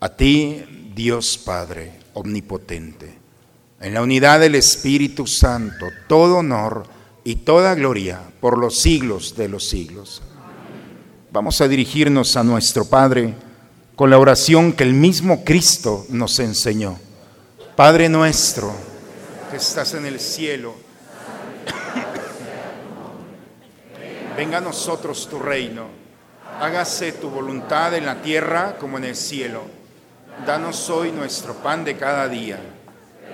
A 0.00 0.10
ti, 0.10 0.92
Dios 0.94 1.38
Padre 1.38 1.92
Omnipotente, 2.14 3.21
en 3.82 3.94
la 3.94 4.02
unidad 4.02 4.38
del 4.38 4.54
Espíritu 4.54 5.26
Santo, 5.26 5.88
todo 6.06 6.38
honor 6.38 6.84
y 7.24 7.36
toda 7.36 7.74
gloria 7.74 8.20
por 8.40 8.56
los 8.56 8.80
siglos 8.80 9.34
de 9.36 9.48
los 9.48 9.68
siglos. 9.68 10.22
Vamos 11.32 11.60
a 11.60 11.68
dirigirnos 11.68 12.36
a 12.36 12.44
nuestro 12.44 12.84
Padre 12.84 13.34
con 13.96 14.08
la 14.08 14.18
oración 14.18 14.72
que 14.72 14.84
el 14.84 14.94
mismo 14.94 15.44
Cristo 15.44 16.06
nos 16.10 16.38
enseñó. 16.38 16.98
Padre 17.74 18.08
nuestro, 18.08 18.72
que 19.50 19.56
estás 19.56 19.94
en 19.94 20.06
el 20.06 20.20
cielo, 20.20 20.74
venga 24.36 24.58
a 24.58 24.60
nosotros 24.60 25.28
tu 25.28 25.40
reino, 25.40 25.86
hágase 26.60 27.12
tu 27.12 27.30
voluntad 27.30 27.94
en 27.94 28.06
la 28.06 28.22
tierra 28.22 28.76
como 28.78 28.98
en 28.98 29.04
el 29.04 29.16
cielo. 29.16 29.62
Danos 30.46 30.88
hoy 30.88 31.10
nuestro 31.10 31.54
pan 31.54 31.84
de 31.84 31.96
cada 31.96 32.28
día, 32.28 32.60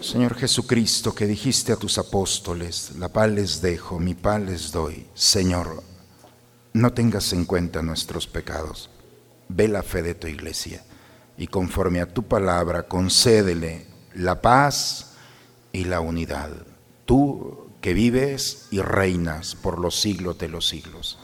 Señor 0.00 0.34
Jesucristo, 0.34 1.14
que 1.14 1.26
dijiste 1.26 1.72
a 1.72 1.76
tus 1.76 1.98
apóstoles, 1.98 2.92
la 2.98 3.08
paz 3.08 3.30
les 3.30 3.60
dejo, 3.60 3.98
mi 3.98 4.14
paz 4.14 4.40
les 4.40 4.72
doy. 4.72 5.06
Señor, 5.12 5.82
no 6.72 6.92
tengas 6.94 7.34
en 7.34 7.44
cuenta 7.44 7.82
nuestros 7.82 8.26
pecados. 8.26 8.88
Ve 9.48 9.68
la 9.68 9.82
fe 9.82 10.02
de 10.02 10.14
tu 10.14 10.26
iglesia 10.26 10.82
y 11.36 11.48
conforme 11.48 12.00
a 12.00 12.06
tu 12.06 12.22
palabra 12.22 12.84
concédele 12.84 13.86
la 14.14 14.40
paz 14.40 15.12
y 15.70 15.84
la 15.84 16.00
unidad. 16.00 16.50
Tú 17.04 17.70
que 17.82 17.92
vives 17.92 18.68
y 18.70 18.80
reinas 18.80 19.54
por 19.54 19.78
los 19.78 20.00
siglos 20.00 20.38
de 20.38 20.48
los 20.48 20.66
siglos. 20.66 21.18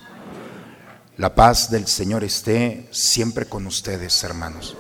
La 1.17 1.35
paz 1.35 1.71
del 1.71 1.87
Señor 1.87 2.25
esté 2.25 2.89
siempre 2.93 3.47
con 3.47 3.67
ustedes, 3.67 4.23
hermanos. 4.23 4.77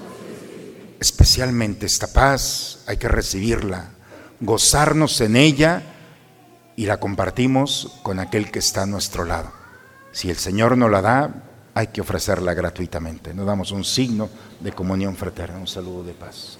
Especialmente 1.00 1.86
esta 1.86 2.06
paz 2.06 2.78
hay 2.86 2.96
que 2.96 3.08
recibirla, 3.08 3.90
gozarnos 4.40 5.20
en 5.20 5.36
ella 5.36 5.82
y 6.76 6.86
la 6.86 6.98
compartimos 6.98 7.98
con 8.02 8.18
aquel 8.18 8.50
que 8.50 8.58
está 8.58 8.82
a 8.82 8.86
nuestro 8.86 9.24
lado. 9.24 9.52
Si 10.12 10.30
el 10.30 10.36
Señor 10.36 10.78
nos 10.78 10.90
la 10.90 11.02
da, 11.02 11.34
hay 11.74 11.88
que 11.88 12.00
ofrecerla 12.00 12.54
gratuitamente. 12.54 13.34
Nos 13.34 13.46
damos 13.46 13.70
un 13.72 13.84
signo 13.84 14.30
de 14.60 14.72
comunión 14.72 15.16
fraterna, 15.16 15.58
un 15.58 15.66
saludo 15.66 16.04
de 16.04 16.14
paz. 16.14 16.58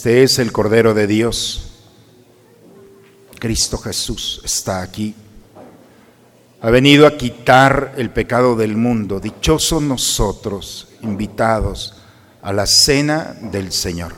Este 0.00 0.22
es 0.22 0.38
el 0.38 0.50
Cordero 0.50 0.94
de 0.94 1.06
Dios. 1.06 1.72
Cristo 3.38 3.76
Jesús 3.76 4.40
está 4.46 4.80
aquí. 4.80 5.14
Ha 6.62 6.70
venido 6.70 7.06
a 7.06 7.18
quitar 7.18 7.92
el 7.98 8.08
pecado 8.08 8.56
del 8.56 8.78
mundo. 8.78 9.20
Dichosos 9.20 9.82
nosotros, 9.82 10.88
invitados 11.02 11.96
a 12.40 12.54
la 12.54 12.64
cena 12.64 13.36
del 13.42 13.72
Señor. 13.72 14.14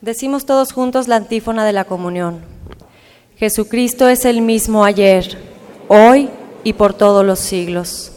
Decimos 0.00 0.46
todos 0.46 0.70
juntos 0.70 1.08
la 1.08 1.16
antífona 1.16 1.64
de 1.64 1.72
la 1.72 1.86
comunión. 1.86 2.38
Jesucristo 3.34 4.08
es 4.08 4.24
el 4.24 4.42
mismo 4.42 4.84
ayer, 4.84 5.42
hoy 5.88 6.30
y 6.62 6.74
por 6.74 6.94
todos 6.94 7.26
los 7.26 7.40
siglos. 7.40 8.12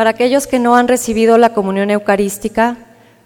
Para 0.00 0.08
aquellos 0.12 0.46
que 0.46 0.58
no 0.58 0.76
han 0.76 0.88
recibido 0.88 1.36
la 1.36 1.52
comunión 1.52 1.90
eucarística, 1.90 2.78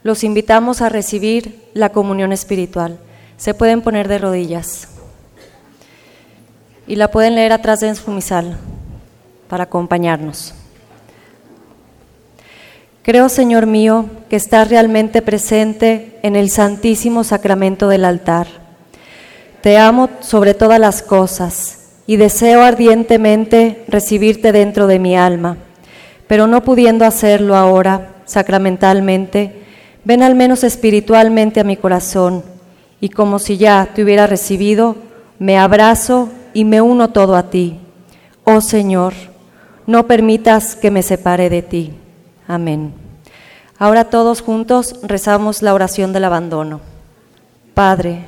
los 0.02 0.24
invitamos 0.24 0.82
a 0.82 0.88
recibir 0.88 1.62
la 1.72 1.90
comunión 1.90 2.32
espiritual. 2.32 2.98
Se 3.36 3.54
pueden 3.54 3.80
poner 3.80 4.08
de 4.08 4.18
rodillas 4.18 4.88
y 6.88 6.96
la 6.96 7.12
pueden 7.12 7.36
leer 7.36 7.52
atrás 7.52 7.78
de 7.78 7.94
su 7.94 8.10
misal 8.10 8.58
para 9.48 9.62
acompañarnos. 9.62 10.52
Creo, 13.04 13.28
Señor 13.28 13.66
mío, 13.66 14.06
que 14.28 14.34
estás 14.34 14.68
realmente 14.68 15.22
presente 15.22 16.18
en 16.24 16.34
el 16.34 16.50
santísimo 16.50 17.22
sacramento 17.22 17.86
del 17.86 18.04
altar. 18.04 18.48
Te 19.60 19.78
amo 19.78 20.10
sobre 20.18 20.54
todas 20.54 20.80
las 20.80 21.02
cosas 21.02 21.90
y 22.08 22.16
deseo 22.16 22.62
ardientemente 22.62 23.84
recibirte 23.86 24.50
dentro 24.50 24.88
de 24.88 24.98
mi 24.98 25.16
alma 25.16 25.56
pero 26.26 26.46
no 26.46 26.62
pudiendo 26.62 27.04
hacerlo 27.04 27.56
ahora 27.56 28.14
sacramentalmente, 28.24 29.62
ven 30.04 30.22
al 30.22 30.34
menos 30.34 30.64
espiritualmente 30.64 31.60
a 31.60 31.64
mi 31.64 31.76
corazón 31.76 32.44
y 33.00 33.10
como 33.10 33.38
si 33.38 33.58
ya 33.58 33.90
te 33.94 34.02
hubiera 34.02 34.26
recibido, 34.26 34.96
me 35.38 35.58
abrazo 35.58 36.30
y 36.54 36.64
me 36.64 36.80
uno 36.80 37.10
todo 37.10 37.36
a 37.36 37.50
ti. 37.50 37.78
Oh 38.44 38.60
Señor, 38.60 39.12
no 39.86 40.06
permitas 40.06 40.76
que 40.76 40.90
me 40.90 41.02
separe 41.02 41.50
de 41.50 41.62
ti. 41.62 41.92
Amén. 42.46 42.94
Ahora 43.78 44.04
todos 44.04 44.40
juntos 44.40 45.00
rezamos 45.02 45.60
la 45.60 45.74
oración 45.74 46.12
del 46.12 46.24
abandono. 46.24 46.80
Padre, 47.74 48.20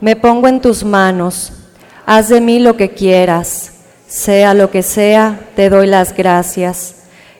me 0.00 0.16
pongo 0.16 0.48
en 0.48 0.60
tus 0.60 0.84
manos, 0.84 1.52
haz 2.04 2.28
de 2.28 2.40
mí 2.40 2.58
lo 2.58 2.76
que 2.76 2.90
quieras, 2.90 3.72
sea 4.06 4.52
lo 4.52 4.70
que 4.70 4.82
sea, 4.82 5.40
te 5.56 5.70
doy 5.70 5.86
las 5.86 6.14
gracias. 6.14 7.05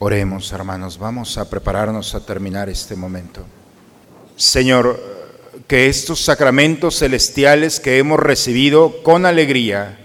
Oremos, 0.00 0.52
hermanos, 0.52 0.96
vamos 0.96 1.38
a 1.38 1.50
prepararnos 1.50 2.14
a 2.14 2.24
terminar 2.24 2.68
este 2.68 2.94
momento. 2.94 3.44
Señor, 4.36 5.00
que 5.66 5.88
estos 5.88 6.24
sacramentos 6.24 7.00
celestiales 7.00 7.80
que 7.80 7.98
hemos 7.98 8.20
recibido 8.20 9.02
con 9.02 9.26
alegría 9.26 9.98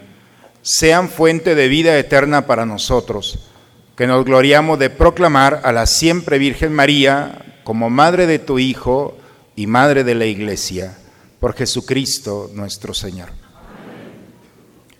sean 0.63 1.09
fuente 1.09 1.53
de 1.53 1.67
vida 1.67 1.95
eterna 1.99 2.47
para 2.47 2.65
nosotros, 2.65 3.49
que 3.95 4.07
nos 4.07 4.25
gloriamos 4.25 4.79
de 4.79 4.89
proclamar 4.89 5.61
a 5.63 5.71
la 5.71 5.85
siempre 5.85 6.39
Virgen 6.39 6.73
María 6.73 7.61
como 7.63 7.91
Madre 7.91 8.25
de 8.25 8.39
tu 8.39 8.57
Hijo 8.57 9.15
y 9.55 9.67
Madre 9.67 10.03
de 10.03 10.15
la 10.15 10.25
Iglesia, 10.25 10.97
por 11.39 11.53
Jesucristo 11.53 12.49
nuestro 12.55 12.95
Señor. 12.95 13.29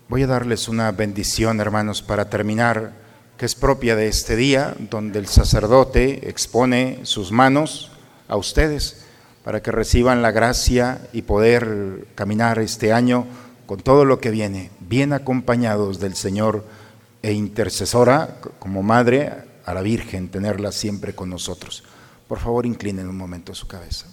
Voy 0.08 0.22
a 0.22 0.28
darles 0.28 0.68
una 0.68 0.92
bendición, 0.92 1.60
hermanos, 1.60 2.04
para 2.04 2.30
terminar, 2.30 3.03
es 3.46 3.56
propia 3.56 3.96
de 3.96 4.08
este 4.08 4.36
día, 4.36 4.76
donde 4.90 5.20
el 5.20 5.28
sacerdote 5.28 6.30
expone 6.30 7.00
sus 7.04 7.32
manos 7.32 7.92
a 8.28 8.38
ustedes 8.38 9.06
para 9.44 9.62
que 9.62 9.72
reciban 9.72 10.22
la 10.22 10.32
gracia 10.32 11.02
y 11.12 11.24
poder 11.24 12.08
caminar 12.16 12.60
este 12.60 12.94
año 12.94 13.26
con 13.66 13.82
todo 13.82 14.06
lo 14.06 14.20
que 14.20 14.32
viene, 14.32 14.72
bien 14.80 15.14
acompañados 15.14 16.00
del 16.00 16.16
Señor 16.16 16.64
e 17.22 17.34
intercesora 17.34 18.38
como 18.60 18.84
madre 18.84 19.34
a 19.66 19.74
la 19.74 19.82
Virgen, 19.82 20.30
tenerla 20.30 20.72
siempre 20.72 21.14
con 21.14 21.30
nosotros. 21.30 21.84
Por 22.28 22.40
favor, 22.40 22.66
inclinen 22.66 23.08
un 23.08 23.18
momento 23.18 23.54
su 23.54 23.68
cabeza. 23.68 24.08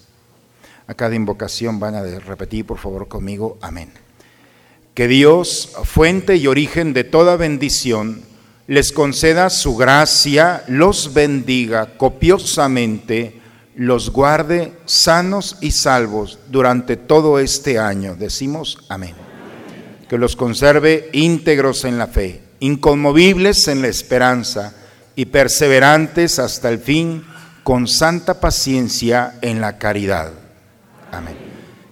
A 0.87 0.93
cada 0.93 1.15
invocación 1.15 1.79
van 1.79 1.95
a 1.95 2.03
repetir, 2.03 2.65
por 2.65 2.77
favor, 2.77 3.07
conmigo, 3.07 3.57
amén. 3.61 3.91
Que 4.93 5.07
Dios, 5.07 5.71
fuente 5.85 6.35
y 6.35 6.47
origen 6.47 6.93
de 6.93 7.05
toda 7.05 7.37
bendición, 7.37 8.29
les 8.71 8.93
conceda 8.93 9.49
su 9.49 9.75
gracia, 9.75 10.63
los 10.69 11.13
bendiga 11.13 11.97
copiosamente, 11.97 13.41
los 13.75 14.11
guarde 14.11 14.71
sanos 14.85 15.57
y 15.59 15.71
salvos 15.71 16.39
durante 16.47 16.95
todo 16.95 17.37
este 17.39 17.79
año. 17.79 18.15
Decimos 18.15 18.77
amén. 18.87 19.13
Que 20.07 20.17
los 20.17 20.37
conserve 20.37 21.09
íntegros 21.11 21.83
en 21.83 21.97
la 21.97 22.07
fe, 22.07 22.43
inconmovibles 22.61 23.67
en 23.67 23.81
la 23.81 23.89
esperanza 23.89 24.73
y 25.17 25.25
perseverantes 25.25 26.39
hasta 26.39 26.69
el 26.69 26.79
fin 26.79 27.25
con 27.63 27.89
santa 27.89 28.39
paciencia 28.39 29.37
en 29.41 29.59
la 29.59 29.79
caridad. 29.79 30.31
Amén. 31.11 31.35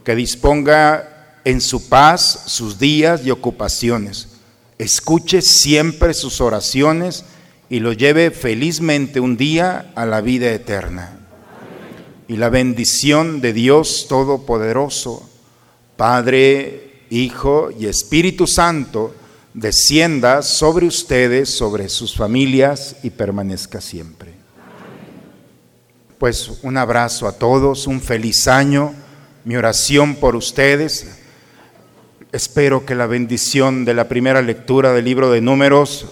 Que 0.06 0.16
disponga 0.16 1.42
en 1.44 1.60
su 1.60 1.90
paz 1.90 2.44
sus 2.46 2.80
días 2.80 3.26
y 3.26 3.32
ocupaciones. 3.32 4.29
Escuche 4.80 5.42
siempre 5.42 6.14
sus 6.14 6.40
oraciones 6.40 7.26
y 7.70 7.82
lo 7.82 7.92
lleve 7.92 8.32
felizmente 8.32 9.20
un 9.20 9.36
día 9.36 9.92
a 9.94 10.06
la 10.06 10.22
vida 10.22 10.52
eterna. 10.52 11.20
Y 12.30 12.38
la 12.38 12.50
bendición 12.50 13.42
de 13.42 13.52
Dios 13.52 14.08
Todopoderoso, 14.08 15.30
Padre, 15.98 17.04
Hijo 17.10 17.72
y 17.78 17.88
Espíritu 17.88 18.48
Santo, 18.48 19.14
descienda 19.54 20.42
sobre 20.44 20.86
ustedes, 20.86 21.50
sobre 21.50 21.90
sus 21.90 22.16
familias 22.16 22.96
y 23.04 23.10
permanezca 23.10 23.82
siempre. 23.82 24.34
Pues 26.18 26.52
un 26.64 26.78
abrazo 26.78 27.28
a 27.28 27.34
todos, 27.34 27.86
un 27.86 28.00
feliz 28.00 28.48
año, 28.48 28.94
mi 29.44 29.58
oración 29.58 30.16
por 30.16 30.38
ustedes. 30.38 31.19
Espero 32.32 32.86
que 32.86 32.94
la 32.94 33.08
bendición 33.08 33.86
de 33.86 33.96
la 33.96 34.08
primera 34.08 34.44
lectura 34.44 34.94
del 34.94 35.06
libro 35.06 35.32
de 35.32 35.42
números, 35.42 36.06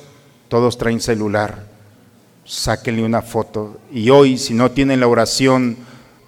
todos 0.48 0.80
traen 0.80 1.00
celular, 1.00 1.66
sáquenle 2.44 3.04
una 3.04 3.22
foto. 3.22 3.80
Y 3.92 4.10
hoy, 4.10 4.40
si 4.40 4.56
no 4.56 4.72
tienen 4.72 5.00
la 5.00 5.08
oración 5.08 5.78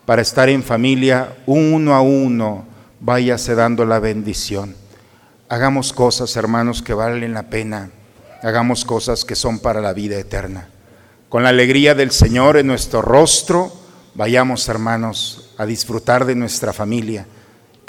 para 0.05 0.21
estar 0.21 0.47
en 0.47 0.61
familia, 0.61 1.37
uno 1.47 1.95
a 1.95 2.01
uno, 2.01 2.65
váyase 2.99 3.55
dando 3.55 3.83
la 3.83 3.97
bendición. 3.97 4.75
Hagamos 5.49 5.91
cosas, 5.91 6.35
hermanos, 6.35 6.83
que 6.83 6.93
valen 6.93 7.33
la 7.33 7.49
pena. 7.49 7.89
Hagamos 8.43 8.85
cosas 8.85 9.25
que 9.25 9.35
son 9.35 9.57
para 9.57 9.81
la 9.81 9.93
vida 9.93 10.19
eterna. 10.19 10.69
Con 11.29 11.41
la 11.41 11.49
alegría 11.49 11.95
del 11.95 12.11
Señor 12.11 12.57
en 12.57 12.67
nuestro 12.67 13.01
rostro, 13.01 13.73
vayamos, 14.13 14.69
hermanos, 14.69 15.49
a 15.57 15.65
disfrutar 15.65 16.25
de 16.25 16.35
nuestra 16.35 16.73
familia. 16.73 17.25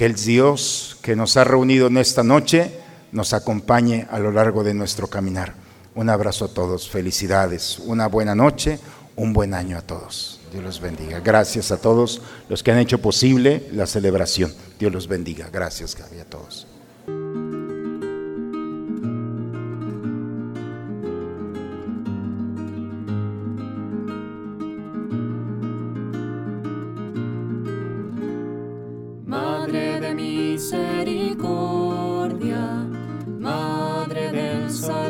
Que 0.00 0.06
el 0.06 0.14
Dios 0.14 0.96
que 1.02 1.14
nos 1.14 1.36
ha 1.36 1.44
reunido 1.44 1.88
en 1.88 1.98
esta 1.98 2.22
noche 2.22 2.72
nos 3.12 3.34
acompañe 3.34 4.06
a 4.10 4.18
lo 4.18 4.32
largo 4.32 4.64
de 4.64 4.72
nuestro 4.72 5.08
caminar. 5.08 5.52
Un 5.94 6.08
abrazo 6.08 6.46
a 6.46 6.54
todos, 6.54 6.88
felicidades, 6.88 7.78
una 7.80 8.06
buena 8.06 8.34
noche, 8.34 8.78
un 9.14 9.34
buen 9.34 9.52
año 9.52 9.76
a 9.76 9.82
todos. 9.82 10.40
Dios 10.52 10.64
los 10.64 10.80
bendiga. 10.80 11.20
Gracias 11.20 11.70
a 11.70 11.76
todos 11.76 12.22
los 12.48 12.62
que 12.62 12.72
han 12.72 12.78
hecho 12.78 13.02
posible 13.02 13.68
la 13.72 13.86
celebración. 13.86 14.54
Dios 14.78 14.90
los 14.90 15.06
bendiga. 15.06 15.50
Gracias, 15.52 15.94
Gaby, 15.94 16.20
a 16.20 16.24
todos. 16.24 16.66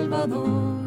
Salvador, 0.01 0.81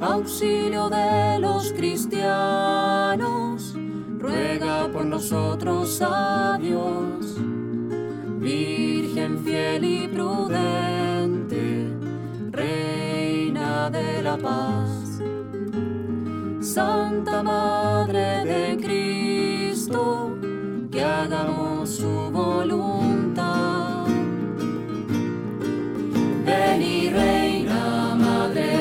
auxilio 0.00 0.88
de 0.88 1.40
los 1.40 1.72
cristianos, 1.72 3.74
ruega 4.20 4.88
por 4.92 5.04
nosotros 5.04 6.00
a 6.00 6.56
Dios. 6.62 7.40
fiel 9.44 9.84
y 9.84 10.06
prudente, 10.06 11.88
Reina 12.52 13.90
de 13.90 14.22
la 14.22 14.38
paz. 14.38 15.20
Santa 16.60 17.42
Madre 17.42 18.44
de 18.44 18.76
Cristo, 18.76 20.36
que 20.92 21.02
hagamos 21.02 21.90
su 21.90 22.30
voluntad. 22.30 23.70
Ven 26.50 26.82
y 26.82 27.08
reina, 28.54 28.79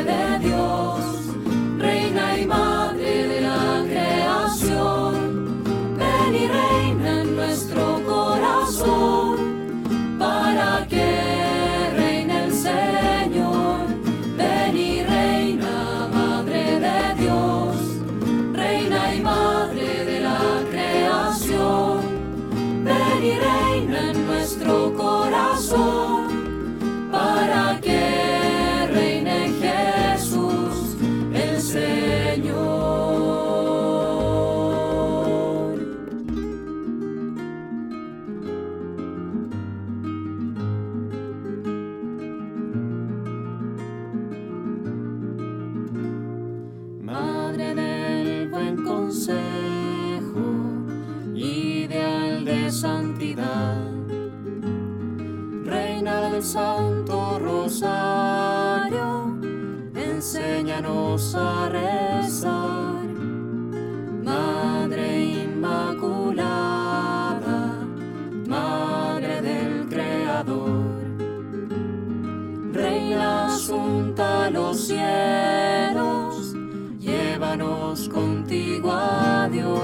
Asunta 73.69 74.45
a 74.45 74.49
los 74.49 74.87
cielos, 74.87 76.55
llévanos 76.97 78.09
contigo 78.09 78.91
a 78.91 79.47
Dios. 79.47 79.79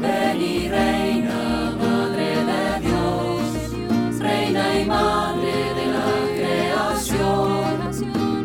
Ven 0.00 0.40
y 0.40 0.68
reina, 0.70 1.76
Madre 1.78 2.28
de 2.50 2.80
Dios, 2.88 4.18
Reina 4.20 4.80
y 4.80 4.86
Madre 4.86 5.52
de 5.74 5.86
la 5.96 6.08
creación. 6.34 7.68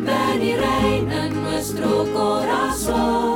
Ven 0.04 0.42
y 0.42 0.54
reina 0.54 1.26
en 1.28 1.42
nuestro 1.42 2.04
corazón. 2.12 3.31